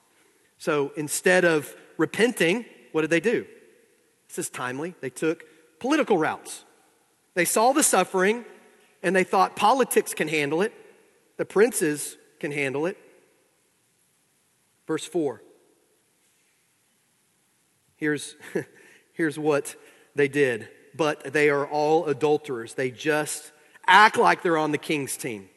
[0.57, 3.45] So instead of repenting, what did they do?
[4.29, 4.95] This is timely.
[4.99, 5.43] They took
[5.79, 6.65] political routes.
[7.35, 8.45] They saw the suffering,
[9.03, 10.73] and they thought politics can handle it,
[11.37, 12.97] the princes can handle it.
[14.87, 15.43] Verse 4.
[17.97, 18.35] Here's,
[19.13, 19.75] here's what
[20.15, 20.69] they did.
[20.95, 22.73] But they are all adulterers.
[22.73, 23.51] They just
[23.85, 25.49] act like they're on the king's team.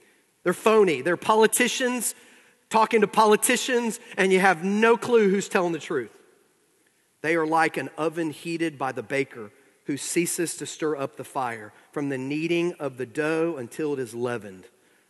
[0.43, 1.01] They're phony.
[1.01, 2.15] They're politicians
[2.71, 6.13] talking to politicians, and you have no clue who's telling the truth.
[7.21, 9.51] They are like an oven heated by the baker
[9.85, 13.99] who ceases to stir up the fire from the kneading of the dough until it
[13.99, 14.65] is leavened.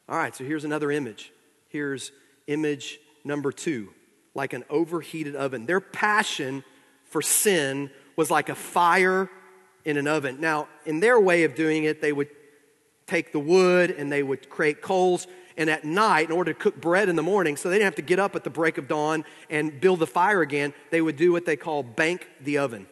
[0.08, 1.32] All right, so here's another image.
[1.68, 2.10] Here's
[2.46, 3.90] image number two
[4.32, 5.66] like an overheated oven.
[5.66, 6.62] Their passion
[7.10, 9.28] for sin was like a fire
[9.84, 10.40] in an oven.
[10.40, 12.28] Now, in their way of doing it, they would
[13.06, 15.26] take the wood and they would create coals.
[15.56, 17.94] And at night, in order to cook bread in the morning, so they didn't have
[17.96, 21.16] to get up at the break of dawn and build the fire again, they would
[21.16, 22.86] do what they call bank the oven.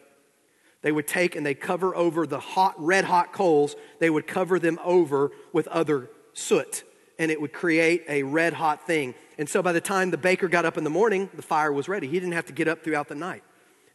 [0.81, 4.59] They would take and they cover over the hot, red hot coals, they would cover
[4.59, 6.83] them over with other soot,
[7.17, 9.15] and it would create a red hot thing.
[9.37, 11.87] And so by the time the baker got up in the morning, the fire was
[11.87, 12.07] ready.
[12.07, 13.43] He didn't have to get up throughout the night.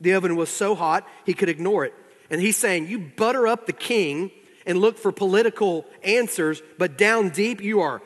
[0.04, 1.94] The oven was so hot, he could ignore it.
[2.30, 4.30] And he's saying, You butter up the king
[4.66, 8.02] and look for political answers, but down deep, you are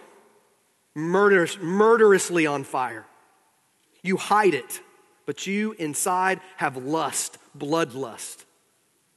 [0.94, 3.04] murderous, murderously on fire.
[4.02, 4.80] You hide it,
[5.26, 8.44] but you inside have lust, bloodlust.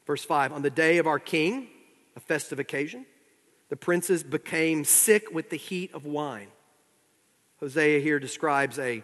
[0.07, 1.67] Verse 5 On the day of our king,
[2.15, 3.05] a festive occasion,
[3.69, 6.47] the princes became sick with the heat of wine.
[7.59, 9.03] Hosea here describes a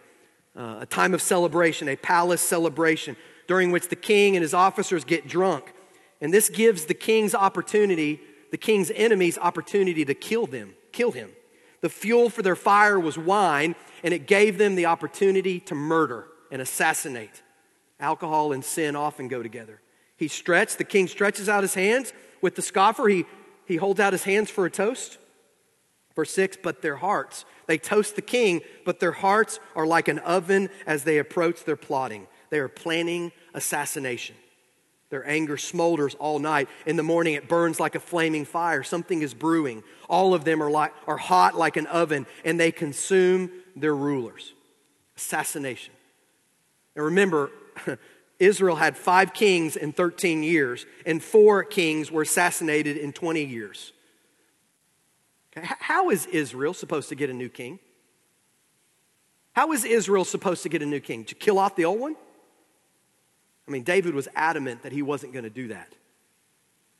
[0.56, 3.16] uh, a time of celebration, a palace celebration,
[3.48, 5.72] during which the king and his officers get drunk.
[6.20, 8.20] And this gives the king's opportunity,
[8.52, 11.30] the king's enemies opportunity to kill them, kill him.
[11.80, 13.74] The fuel for their fire was wine,
[14.04, 17.42] and it gave them the opportunity to murder and assassinate.
[17.98, 19.80] Alcohol and sin often go together.
[20.16, 23.08] He stretched, the king stretches out his hands with the scoffer.
[23.08, 23.24] He,
[23.66, 25.18] he holds out his hands for a toast.
[26.14, 30.18] Verse 6 But their hearts, they toast the king, but their hearts are like an
[30.20, 32.26] oven as they approach their plotting.
[32.50, 34.36] They are planning assassination.
[35.10, 36.68] Their anger smolders all night.
[36.84, 38.82] In the morning, it burns like a flaming fire.
[38.82, 39.82] Something is brewing.
[40.08, 44.52] All of them are, like, are hot like an oven, and they consume their rulers.
[45.16, 45.94] Assassination.
[46.94, 47.50] And remember,
[48.38, 53.92] Israel had five kings in 13 years, and four kings were assassinated in 20 years.
[55.56, 57.78] How is Israel supposed to get a new king?
[59.52, 61.24] How is Israel supposed to get a new king?
[61.24, 62.16] To kill off the old one?
[63.68, 65.94] I mean, David was adamant that he wasn't going to do that.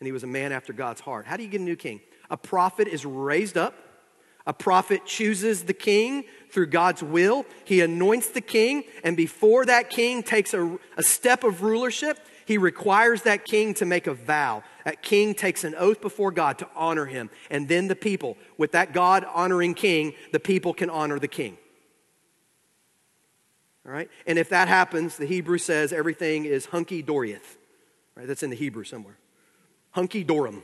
[0.01, 1.27] And he was a man after God's heart.
[1.27, 2.01] How do you get a new king?
[2.31, 3.75] A prophet is raised up.
[4.47, 7.45] A prophet chooses the king through God's will.
[7.65, 12.57] He anoints the king, and before that king takes a, a step of rulership, he
[12.57, 14.63] requires that king to make a vow.
[14.87, 17.29] That king takes an oath before God to honor him.
[17.51, 21.59] And then the people, with that God honoring king, the people can honor the king.
[23.89, 24.11] All right?
[24.27, 27.57] And if that happens, the Hebrew says everything is hunky dorieth.
[28.15, 28.27] Right?
[28.27, 29.17] That's in the Hebrew somewhere.
[29.93, 30.63] Hunky dorum.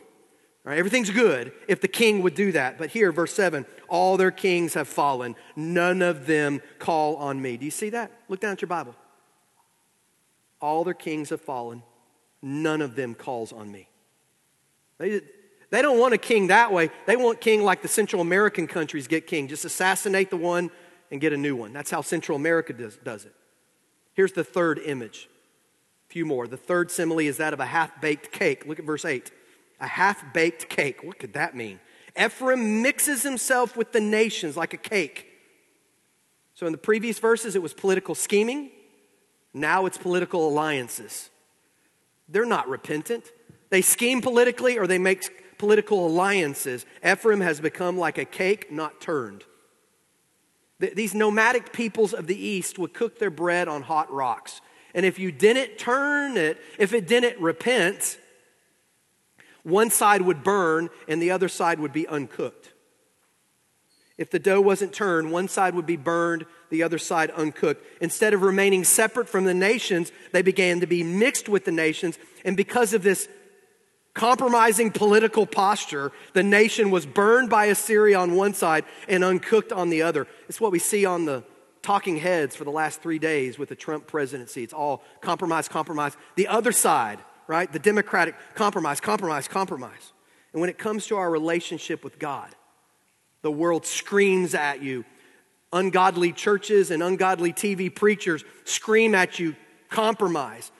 [0.63, 0.77] Right?
[0.77, 2.77] Everything's good if the king would do that.
[2.77, 5.37] But here, verse 7 all their kings have fallen.
[5.57, 7.57] None of them call on me.
[7.57, 8.11] Do you see that?
[8.29, 8.95] Look down at your Bible.
[10.61, 11.83] All their kings have fallen.
[12.43, 13.89] None of them calls on me.
[14.99, 15.23] They,
[15.71, 16.91] they don't want a king that way.
[17.07, 19.49] They want king like the Central American countries get king.
[19.49, 20.71] Just assassinate the one
[21.15, 21.73] and get a new one.
[21.73, 23.33] That's how Central America does, does it.
[24.15, 25.29] Here's the third image.
[26.09, 26.49] A few more.
[26.49, 28.67] The third simile is that of a half baked cake.
[28.67, 29.31] Look at verse 8.
[29.81, 31.05] A half baked cake.
[31.05, 31.79] What could that mean?
[32.21, 35.29] Ephraim mixes himself with the nations like a cake.
[36.55, 38.73] So in the previous verses, it was political scheming.
[39.53, 41.31] Now it's political alliances.
[42.29, 43.31] They're not repentant.
[43.71, 46.85] They scheme politically or they make political alliances.
[47.09, 49.45] Ephraim has become like a cake not turned.
[50.93, 54.61] These nomadic peoples of the East would cook their bread on hot rocks.
[54.95, 58.19] And if you didn't turn it, if it didn't repent,
[59.63, 62.73] one side would burn and the other side would be uncooked.
[64.17, 67.85] If the dough wasn't turned, one side would be burned, the other side uncooked.
[68.01, 72.17] Instead of remaining separate from the nations, they began to be mixed with the nations.
[72.45, 73.29] And because of this
[74.15, 79.91] compromising political posture, the nation was burned by Assyria on one side and uncooked on
[79.91, 80.27] the other.
[80.49, 81.43] It's what we see on the
[81.83, 84.63] talking heads for the last three days with the Trump presidency.
[84.63, 86.17] It's all compromise, compromise.
[86.37, 87.71] The other side, right?
[87.71, 90.13] The Democratic compromise, compromise, compromise.
[90.53, 92.49] And when it comes to our relationship with God,
[93.43, 95.05] the world screams at you.
[95.73, 99.57] Ungodly churches and ungodly TV preachers scream at you,
[99.91, 100.71] compromise.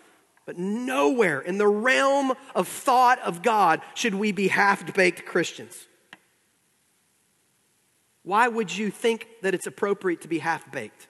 [0.47, 5.87] But nowhere in the realm of thought of God should we be half baked Christians.
[8.23, 11.09] Why would you think that it's appropriate to be half baked?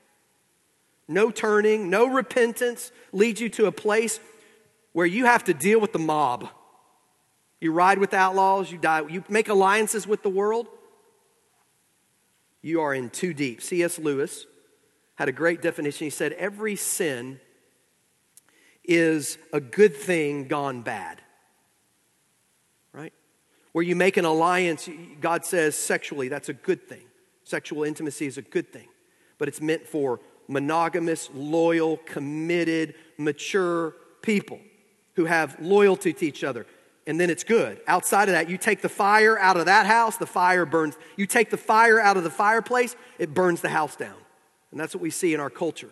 [1.07, 4.21] No turning, no repentance leads you to a place
[4.93, 6.49] where you have to deal with the mob.
[7.61, 10.69] You ride with outlaws, you die, you make alliances with the world.
[12.63, 13.61] You are in too deep.
[13.61, 13.99] C.S.
[13.99, 14.47] Lewis
[15.17, 16.07] had a great definition.
[16.07, 17.41] He said, Every sin
[18.85, 21.21] is a good thing gone bad.
[22.93, 23.13] Right?
[23.73, 24.89] Where you make an alliance,
[25.21, 27.05] God says sexually, that's a good thing.
[27.45, 28.89] Sexual intimacy is a good thing.
[29.39, 34.61] But it's meant for monogamous, loyal, committed, mature people
[35.15, 36.67] who have loyalty to each other.
[37.07, 37.81] And then it's good.
[37.87, 40.97] Outside of that, you take the fire out of that house, the fire burns.
[41.17, 44.17] You take the fire out of the fireplace, it burns the house down.
[44.71, 45.91] And that's what we see in our culture.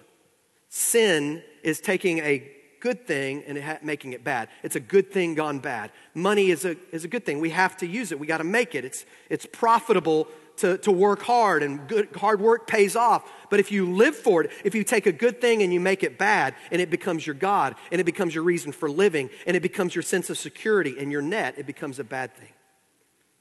[0.68, 2.50] Sin is taking a
[2.82, 4.48] good thing and it ha- making it bad.
[4.64, 5.92] It's a good thing gone bad.
[6.14, 7.38] Money is a, is a good thing.
[7.38, 8.18] We have to use it.
[8.18, 8.84] We got to make it.
[8.84, 10.26] It's, it's profitable
[10.56, 13.30] to, to work hard and good, hard work pays off.
[13.50, 16.02] But if you live for it, if you take a good thing and you make
[16.02, 19.56] it bad and it becomes your God and it becomes your reason for living and
[19.56, 22.52] it becomes your sense of security and your net, it becomes a bad thing.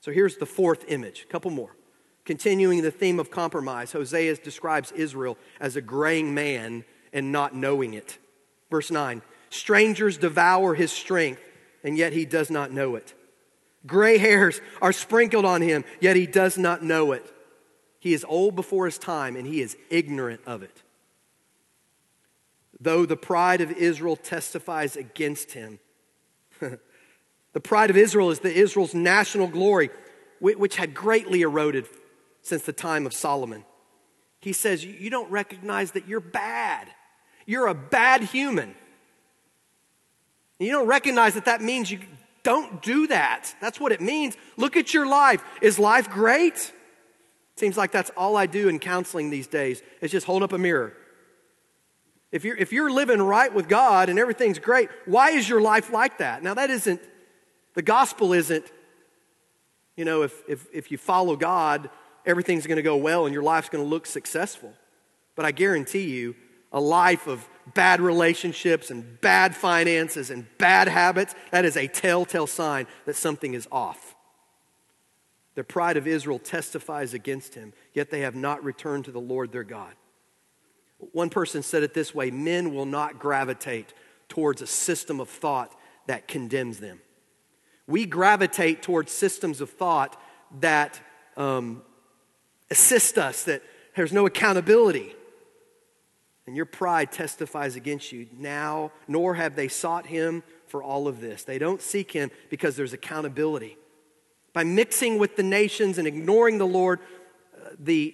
[0.02, 1.76] So here's the fourth image, a couple more.
[2.26, 7.96] Continuing the theme of compromise, Hosea describes Israel as a graying man and not knowing
[7.96, 8.20] it.
[8.72, 11.42] Verse 9 Strangers devour his strength,
[11.84, 13.14] and yet he does not know it.
[13.86, 17.32] Gray hairs are sprinkled on him, yet he does not know it.
[18.00, 20.82] He is old before his time, and he is ignorant of it.
[22.80, 25.78] though the pride of Israel testifies against him.
[26.60, 29.92] the pride of Israel is the Israel's national glory,
[30.40, 31.86] which had greatly eroded
[32.42, 33.66] since the time of Solomon.
[34.40, 36.88] He says, You don't recognize that you're bad.
[37.52, 38.74] You're a bad human.
[40.58, 42.00] You don't recognize that that means you
[42.44, 43.54] don't do that.
[43.60, 44.38] That's what it means.
[44.56, 45.44] Look at your life.
[45.62, 46.72] Is life great?
[47.58, 50.58] Seems like that's all I do in counseling these days is just hold up a
[50.58, 50.94] mirror.
[52.32, 55.92] If you're, if you're living right with God and everything's great, why is your life
[55.92, 56.44] like that?
[56.44, 57.02] Now, that isn't,
[57.74, 58.64] the gospel isn't,
[59.98, 61.90] you know, if, if, if you follow God,
[62.26, 64.72] everything's going to go well and your life's going to look successful.
[65.36, 66.34] But I guarantee you,
[66.72, 72.48] a life of bad relationships and bad finances and bad habits, that is a telltale
[72.48, 74.16] sign that something is off.
[75.56, 79.52] The pride of Israel testifies against him, yet they have not returned to the Lord
[79.52, 79.94] their God.
[81.12, 83.94] One person said it this way men will not gravitate
[84.30, 85.76] towards a system of thought
[86.08, 87.02] that condemns them.
[87.88, 90.20] We gravitate towards systems of thought
[90.62, 91.02] that
[91.36, 91.82] um,
[92.70, 93.62] assist us, that
[93.96, 95.14] there's no accountability.
[96.52, 101.22] And your pride testifies against you now, nor have they sought him for all of
[101.22, 101.46] this.
[101.46, 103.78] They don't seek him because there's accountability.
[104.52, 107.00] By mixing with the nations and ignoring the Lord,
[107.56, 108.14] uh, the,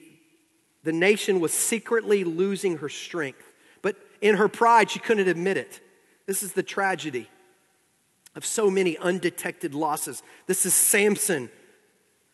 [0.83, 3.41] the nation was secretly losing her strength.
[3.81, 5.81] But in her pride, she couldn't admit it.
[6.27, 7.27] This is the tragedy
[8.35, 10.21] of so many undetected losses.
[10.45, 11.49] This is Samson,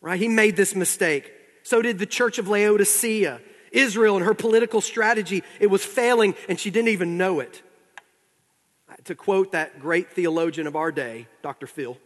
[0.01, 0.19] right?
[0.19, 1.31] He made this mistake.
[1.63, 3.39] So did the church of Laodicea.
[3.73, 7.61] Israel and her political strategy, it was failing and she didn't even know it.
[9.05, 11.67] To quote that great theologian of our day, Dr.
[11.67, 11.97] Phil,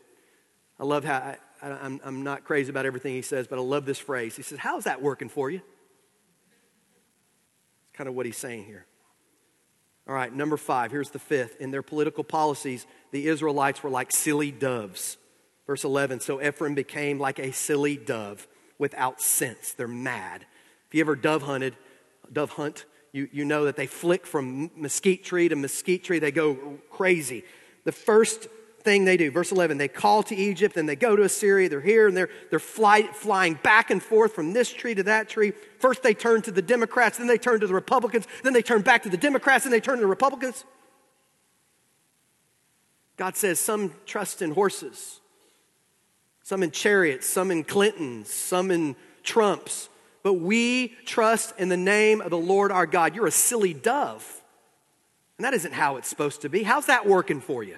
[0.80, 3.86] I love how, I, I'm, I'm not crazy about everything he says, but I love
[3.86, 4.36] this phrase.
[4.36, 5.62] He says, How's that working for you?
[7.84, 8.86] It's kind of what he's saying here.
[10.08, 11.60] All right, number five, here's the fifth.
[11.60, 15.18] In their political policies, the Israelites were like silly doves.
[15.68, 18.48] Verse 11 So Ephraim became like a silly dove
[18.80, 19.74] without sense.
[19.74, 20.46] They're mad.
[20.98, 21.76] You ever dove hunted,
[22.34, 26.18] dove hunt, you, you know that they flick from mesquite tree to mesquite tree.
[26.18, 26.56] They go
[26.90, 27.44] crazy.
[27.84, 28.48] The first
[28.82, 31.70] thing they do, verse 11, they call to Egypt, and they go to Assyria.
[31.70, 35.30] They're here and they're, they're fly, flying back and forth from this tree to that
[35.30, 35.54] tree.
[35.78, 38.82] First they turn to the Democrats, then they turn to the Republicans, then they turn
[38.82, 40.66] back to the Democrats, then they turn to the Republicans.
[43.18, 45.22] God says some trust in horses,
[46.42, 49.90] some in chariots, some in Clintons, some in Trumps
[50.28, 53.16] but we trust in the name of the Lord our God.
[53.16, 54.44] You're a silly dove.
[55.38, 56.64] And that isn't how it's supposed to be.
[56.64, 57.78] How's that working for you?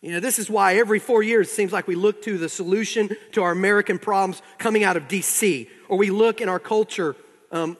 [0.00, 2.48] You know, this is why every four years it seems like we look to the
[2.48, 7.16] solution to our American problems coming out of DC, or we look in our culture,
[7.50, 7.76] um,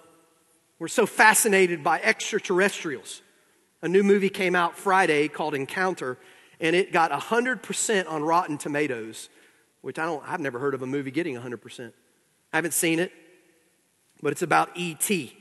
[0.81, 3.23] we're so fascinated by extraterrestrials.
[3.83, 6.19] A new movie came out Friday called Encounter,
[6.59, 9.29] and it got 100% on Rotten Tomatoes
[9.81, 11.93] which I don't, I've never heard of a movie getting 100%.
[12.53, 13.13] I haven't seen it,
[14.23, 15.37] but it's about E.T.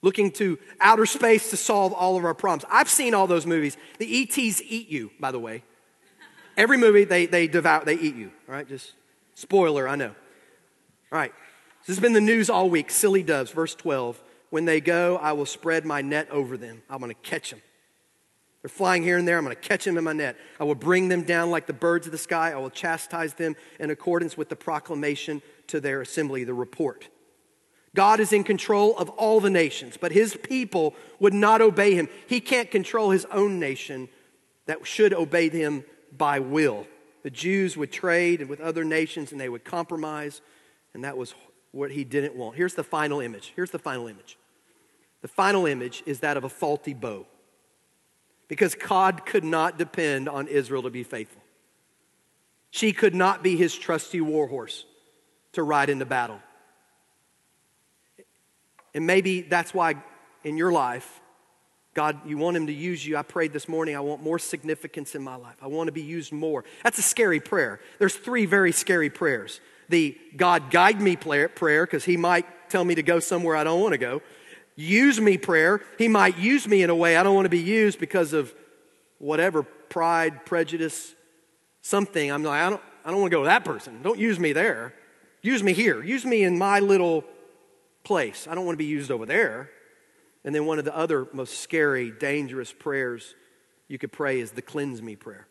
[0.00, 2.64] Looking to outer space to solve all of our problems.
[2.70, 3.76] I've seen all those movies.
[3.98, 5.64] The E.T.s eat you, by the way.
[6.56, 8.68] Every movie, they, they devour, they eat you, all right?
[8.68, 8.94] Just
[9.34, 10.14] spoiler, I know.
[11.12, 11.32] All right.
[11.80, 12.90] This has been the news all week.
[12.90, 14.20] Silly doves, verse 12.
[14.50, 16.82] When they go, I will spread my net over them.
[16.90, 17.60] I'm going to catch them.
[18.62, 19.38] They're flying here and there.
[19.38, 20.36] I'm going to catch them in my net.
[20.58, 22.50] I will bring them down like the birds of the sky.
[22.50, 27.08] I will chastise them in accordance with the proclamation to their assembly, the report.
[27.94, 32.08] God is in control of all the nations, but his people would not obey him.
[32.26, 34.08] He can't control his own nation
[34.66, 35.84] that should obey him
[36.16, 36.86] by will.
[37.22, 40.40] The Jews would trade with other nations and they would compromise,
[40.94, 41.34] and that was
[41.70, 42.56] what he didn't want.
[42.56, 43.52] Here's the final image.
[43.54, 44.36] Here's the final image.
[45.22, 47.26] The final image is that of a faulty bow
[48.48, 51.42] because God could not depend on Israel to be faithful.
[52.70, 54.84] She could not be his trusty warhorse
[55.52, 56.40] to ride into battle.
[58.94, 59.96] And maybe that's why
[60.44, 61.20] in your life,
[61.94, 63.16] God, you want him to use you.
[63.16, 65.56] I prayed this morning, I want more significance in my life.
[65.62, 66.64] I want to be used more.
[66.84, 67.80] That's a scary prayer.
[67.98, 69.60] There's three very scary prayers.
[69.88, 71.48] The God guide me prayer,
[71.86, 74.22] because he might tell me to go somewhere I don't want to go
[74.78, 75.82] use me prayer.
[75.98, 78.54] He might use me in a way I don't want to be used because of
[79.18, 81.14] whatever pride, prejudice,
[81.82, 82.30] something.
[82.30, 84.02] I'm like, I don't, I don't want to go to that person.
[84.02, 84.94] Don't use me there.
[85.42, 86.02] Use me here.
[86.02, 87.24] Use me in my little
[88.04, 88.46] place.
[88.48, 89.70] I don't want to be used over there.
[90.44, 93.34] And then one of the other most scary, dangerous prayers
[93.88, 95.48] you could pray is the cleanse me prayer.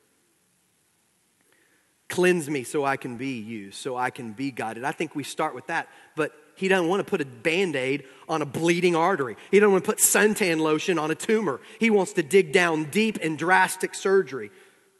[2.07, 4.85] Cleanse me so I can be used, so I can be guided.
[4.85, 5.89] I think we start with that.
[6.15, 9.37] But he doesn't want to put a band aid on a bleeding artery.
[9.51, 11.61] He doesn't want to put suntan lotion on a tumor.
[11.79, 14.51] He wants to dig down deep in drastic surgery.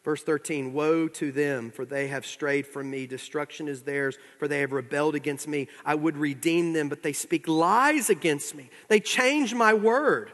[0.05, 3.07] Verse 13 Woe to them, for they have strayed from me.
[3.07, 5.67] Destruction is theirs, for they have rebelled against me.
[5.83, 8.69] I would redeem them, but they speak lies against me.
[8.87, 10.31] They change my word.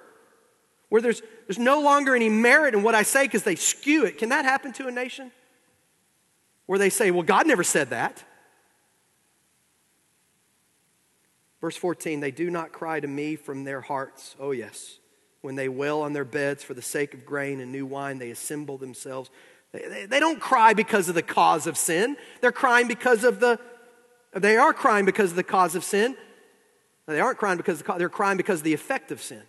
[0.90, 4.20] Where there's, there's no longer any merit in what I say because they skew it.
[4.20, 5.32] Can that happen to a nation?
[6.68, 8.24] Where they say, Well, God never said that.
[11.64, 14.36] Verse 14, they do not cry to me from their hearts.
[14.38, 14.98] Oh, yes.
[15.40, 18.32] When they wail on their beds for the sake of grain and new wine, they
[18.32, 19.30] assemble themselves.
[19.72, 22.18] They, they, they, don't cry because of the cause of sin.
[22.42, 23.62] They're crying because of the,
[24.34, 26.18] they are crying because of the cause of sin.
[27.08, 29.44] They aren't crying because the, they're crying because of the effect of sin.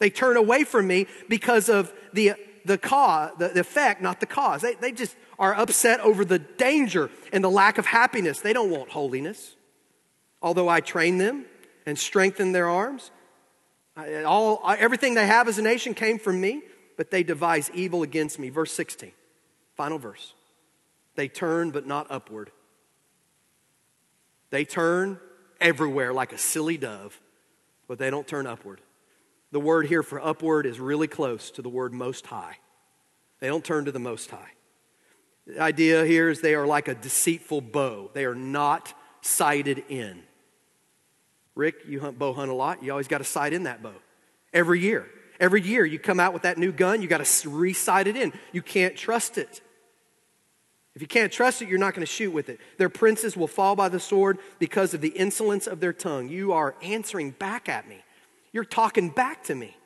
[0.00, 2.32] They turn away from me because of the,
[2.64, 4.60] the cause, the, the effect, not the cause.
[4.60, 8.40] They, they just are upset over the danger and the lack of happiness.
[8.40, 9.55] They don't want holiness
[10.46, 11.44] although I train them
[11.86, 13.10] and strengthen their arms.
[14.24, 16.62] All, everything they have as a nation came from me,
[16.96, 18.48] but they devise evil against me.
[18.48, 19.10] Verse 16,
[19.74, 20.34] final verse.
[21.16, 22.52] They turn, but not upward.
[24.50, 25.18] They turn
[25.60, 27.20] everywhere like a silly dove,
[27.88, 28.80] but they don't turn upward.
[29.50, 32.58] The word here for upward is really close to the word most high.
[33.40, 34.52] They don't turn to the most high.
[35.48, 40.22] The idea here is they are like a deceitful bow, they are not sighted in.
[41.56, 42.84] Rick, you hunt bow hunt a lot.
[42.84, 43.94] You always got to sight in that bow
[44.52, 45.08] every year.
[45.40, 48.32] Every year you come out with that new gun, you got to re-sight it in.
[48.52, 49.60] You can't trust it.
[50.94, 52.58] If you can't trust it, you're not going to shoot with it.
[52.78, 56.28] Their princes will fall by the sword because of the insolence of their tongue.
[56.28, 58.02] You are answering back at me.
[58.52, 59.76] You're talking back to me.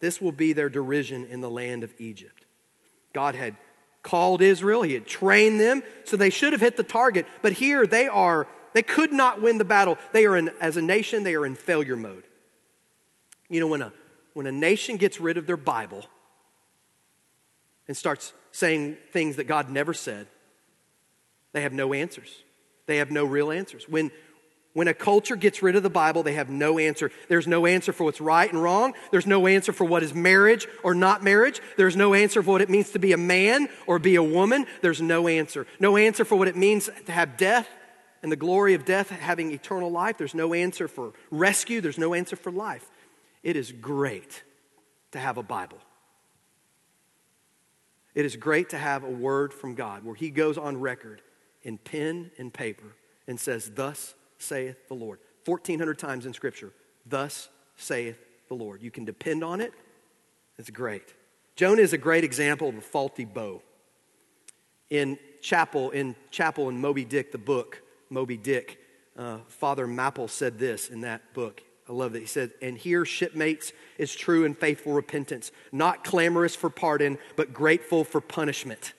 [0.00, 2.44] This will be their derision in the land of Egypt.
[3.14, 3.56] God had
[4.02, 7.26] called Israel, He had trained them, so they should have hit the target.
[7.40, 9.96] But here they are they could not win the battle.
[10.12, 12.24] They are in, as a nation, they are in failure mode.
[13.48, 13.92] You know, when a,
[14.34, 16.04] when a nation gets rid of their Bible
[17.86, 20.26] and starts saying things that God never said,
[21.52, 22.42] they have no answers.
[22.86, 23.88] They have no real answers.
[23.88, 24.10] When,
[24.72, 27.12] when a culture gets rid of the Bible, they have no answer.
[27.28, 28.94] There's no answer for what's right and wrong.
[29.12, 31.60] There's no answer for what is marriage or not marriage.
[31.76, 34.66] There's no answer for what it means to be a man or be a woman.
[34.82, 35.64] There's no answer.
[35.78, 37.68] No answer for what it means to have death
[38.24, 40.16] and the glory of death having eternal life.
[40.16, 42.90] There's no answer for rescue, there's no answer for life.
[43.42, 44.42] It is great
[45.12, 45.76] to have a Bible.
[48.14, 51.20] It is great to have a word from God where He goes on record
[51.64, 52.96] in pen and paper
[53.28, 55.18] and says, Thus saith the Lord.
[55.44, 56.72] 1,400 times in Scripture,
[57.04, 58.16] Thus saith
[58.48, 58.80] the Lord.
[58.80, 59.74] You can depend on it.
[60.56, 61.12] It's great.
[61.56, 63.60] Jonah is a great example of a faulty bow.
[64.88, 67.82] In Chapel, in Chapel in Moby Dick, the book,
[68.14, 68.78] Moby Dick,
[69.18, 71.62] uh, Father Mapple said this in that book.
[71.88, 72.20] I love that.
[72.20, 77.52] He said, And here, shipmates, is true and faithful repentance, not clamorous for pardon, but
[77.52, 78.94] grateful for punishment.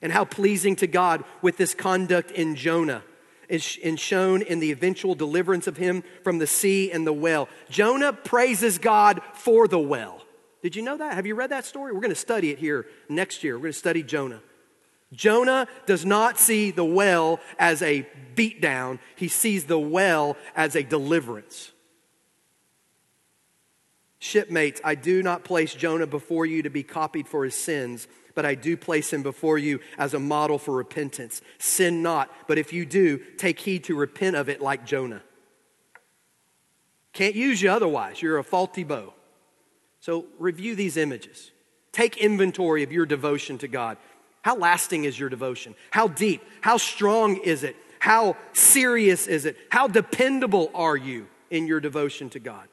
[0.00, 3.02] And how pleasing to God with this conduct in Jonah
[3.48, 7.48] is shown in the eventual deliverance of him from the sea and the well.
[7.68, 10.22] Jonah praises God for the well.
[10.62, 11.14] Did you know that?
[11.14, 11.92] Have you read that story?
[11.92, 13.56] We're going to study it here next year.
[13.56, 14.40] We're going to study Jonah.
[15.12, 20.82] Jonah does not see the well as a beatdown, he sees the well as a
[20.82, 21.70] deliverance.
[24.18, 28.46] Shipmates, I do not place Jonah before you to be copied for his sins, but
[28.46, 31.42] I do place him before you as a model for repentance.
[31.58, 35.22] Sin not, but if you do, take heed to repent of it like Jonah.
[37.12, 38.22] Can't use you otherwise.
[38.22, 39.12] You're a faulty bow.
[40.00, 41.50] So review these images.
[41.92, 43.98] Take inventory of your devotion to God.
[44.42, 45.74] How lasting is your devotion?
[45.90, 46.42] How deep?
[46.60, 47.76] How strong is it?
[48.00, 49.56] How serious is it?
[49.70, 52.66] How dependable are you in your devotion to God?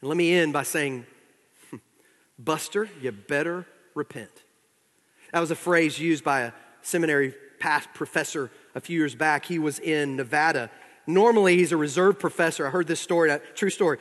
[0.00, 1.06] And let me end by saying,
[2.38, 4.42] Buster, you better repent.
[5.32, 6.52] That was a phrase used by a
[6.82, 9.44] seminary past professor a few years back.
[9.44, 10.70] He was in Nevada.
[11.06, 12.66] Normally, he's a reserved professor.
[12.66, 13.98] I heard this story, true story.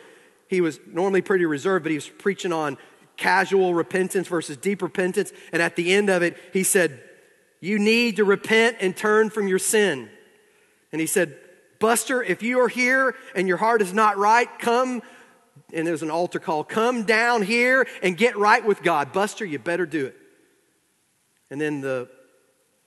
[0.47, 2.78] He was normally pretty reserved, but he was preaching on
[3.18, 5.34] casual repentance versus deep repentance.
[5.51, 7.03] And at the end of it, he said,
[7.59, 10.09] You need to repent and turn from your sin.
[10.91, 11.36] And he said,
[11.80, 15.01] Buster, if you are here and your heart is not right, come.
[15.74, 16.63] And there's an altar call.
[16.63, 19.11] Come down here and get right with God.
[19.11, 20.15] Buster, you better do it.
[21.49, 22.09] And then the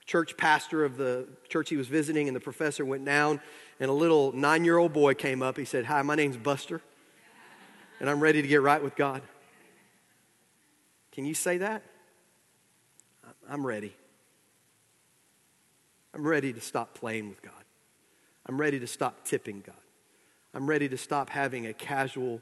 [0.05, 3.39] church pastor of the church he was visiting and the professor went down,
[3.79, 5.57] and a little nine year old boy came up.
[5.57, 6.81] He said, Hi, my name's Buster,
[7.99, 9.21] and I'm ready to get right with God.
[11.11, 11.83] Can you say that?
[13.49, 13.93] I'm ready.
[16.13, 17.53] I'm ready to stop playing with God.
[18.45, 19.75] I'm ready to stop tipping God.
[20.53, 22.41] I'm ready to stop having a casual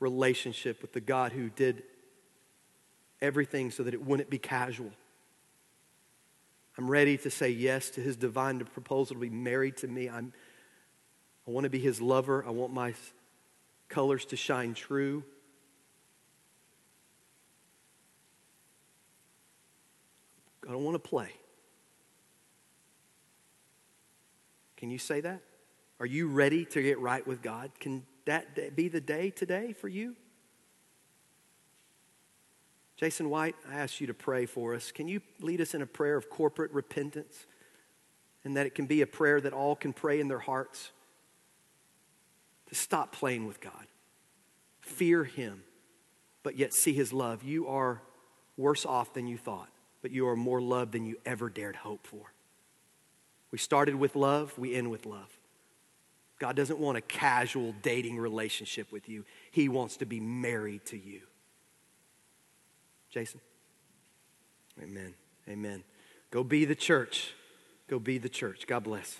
[0.00, 1.82] relationship with the God who did
[3.20, 4.92] everything so that it wouldn't be casual.
[6.78, 10.08] I'm ready to say yes to his divine proposal to be married to me.
[10.08, 10.32] I'm,
[11.46, 12.44] I want to be his lover.
[12.46, 12.94] I want my
[13.88, 15.24] colors to shine true.
[20.68, 21.30] I don't want to play.
[24.76, 25.40] Can you say that?
[25.98, 27.72] Are you ready to get right with God?
[27.80, 30.14] Can that be the day today for you?
[32.96, 34.92] Jason White, I ask you to pray for us.
[34.92, 37.46] Can you lead us in a prayer of corporate repentance?
[38.44, 40.90] And that it can be a prayer that all can pray in their hearts
[42.68, 43.86] to stop playing with God,
[44.80, 45.62] fear Him,
[46.42, 47.42] but yet see His love.
[47.42, 48.02] You are
[48.56, 49.68] worse off than you thought,
[50.02, 52.32] but you are more loved than you ever dared hope for.
[53.50, 55.38] We started with love, we end with love.
[56.38, 60.96] God doesn't want a casual dating relationship with you, He wants to be married to
[60.96, 61.22] you.
[63.10, 63.40] Jason?
[64.82, 65.14] Amen.
[65.48, 65.82] Amen.
[66.30, 67.34] Go be the church.
[67.88, 68.66] Go be the church.
[68.66, 69.18] God bless.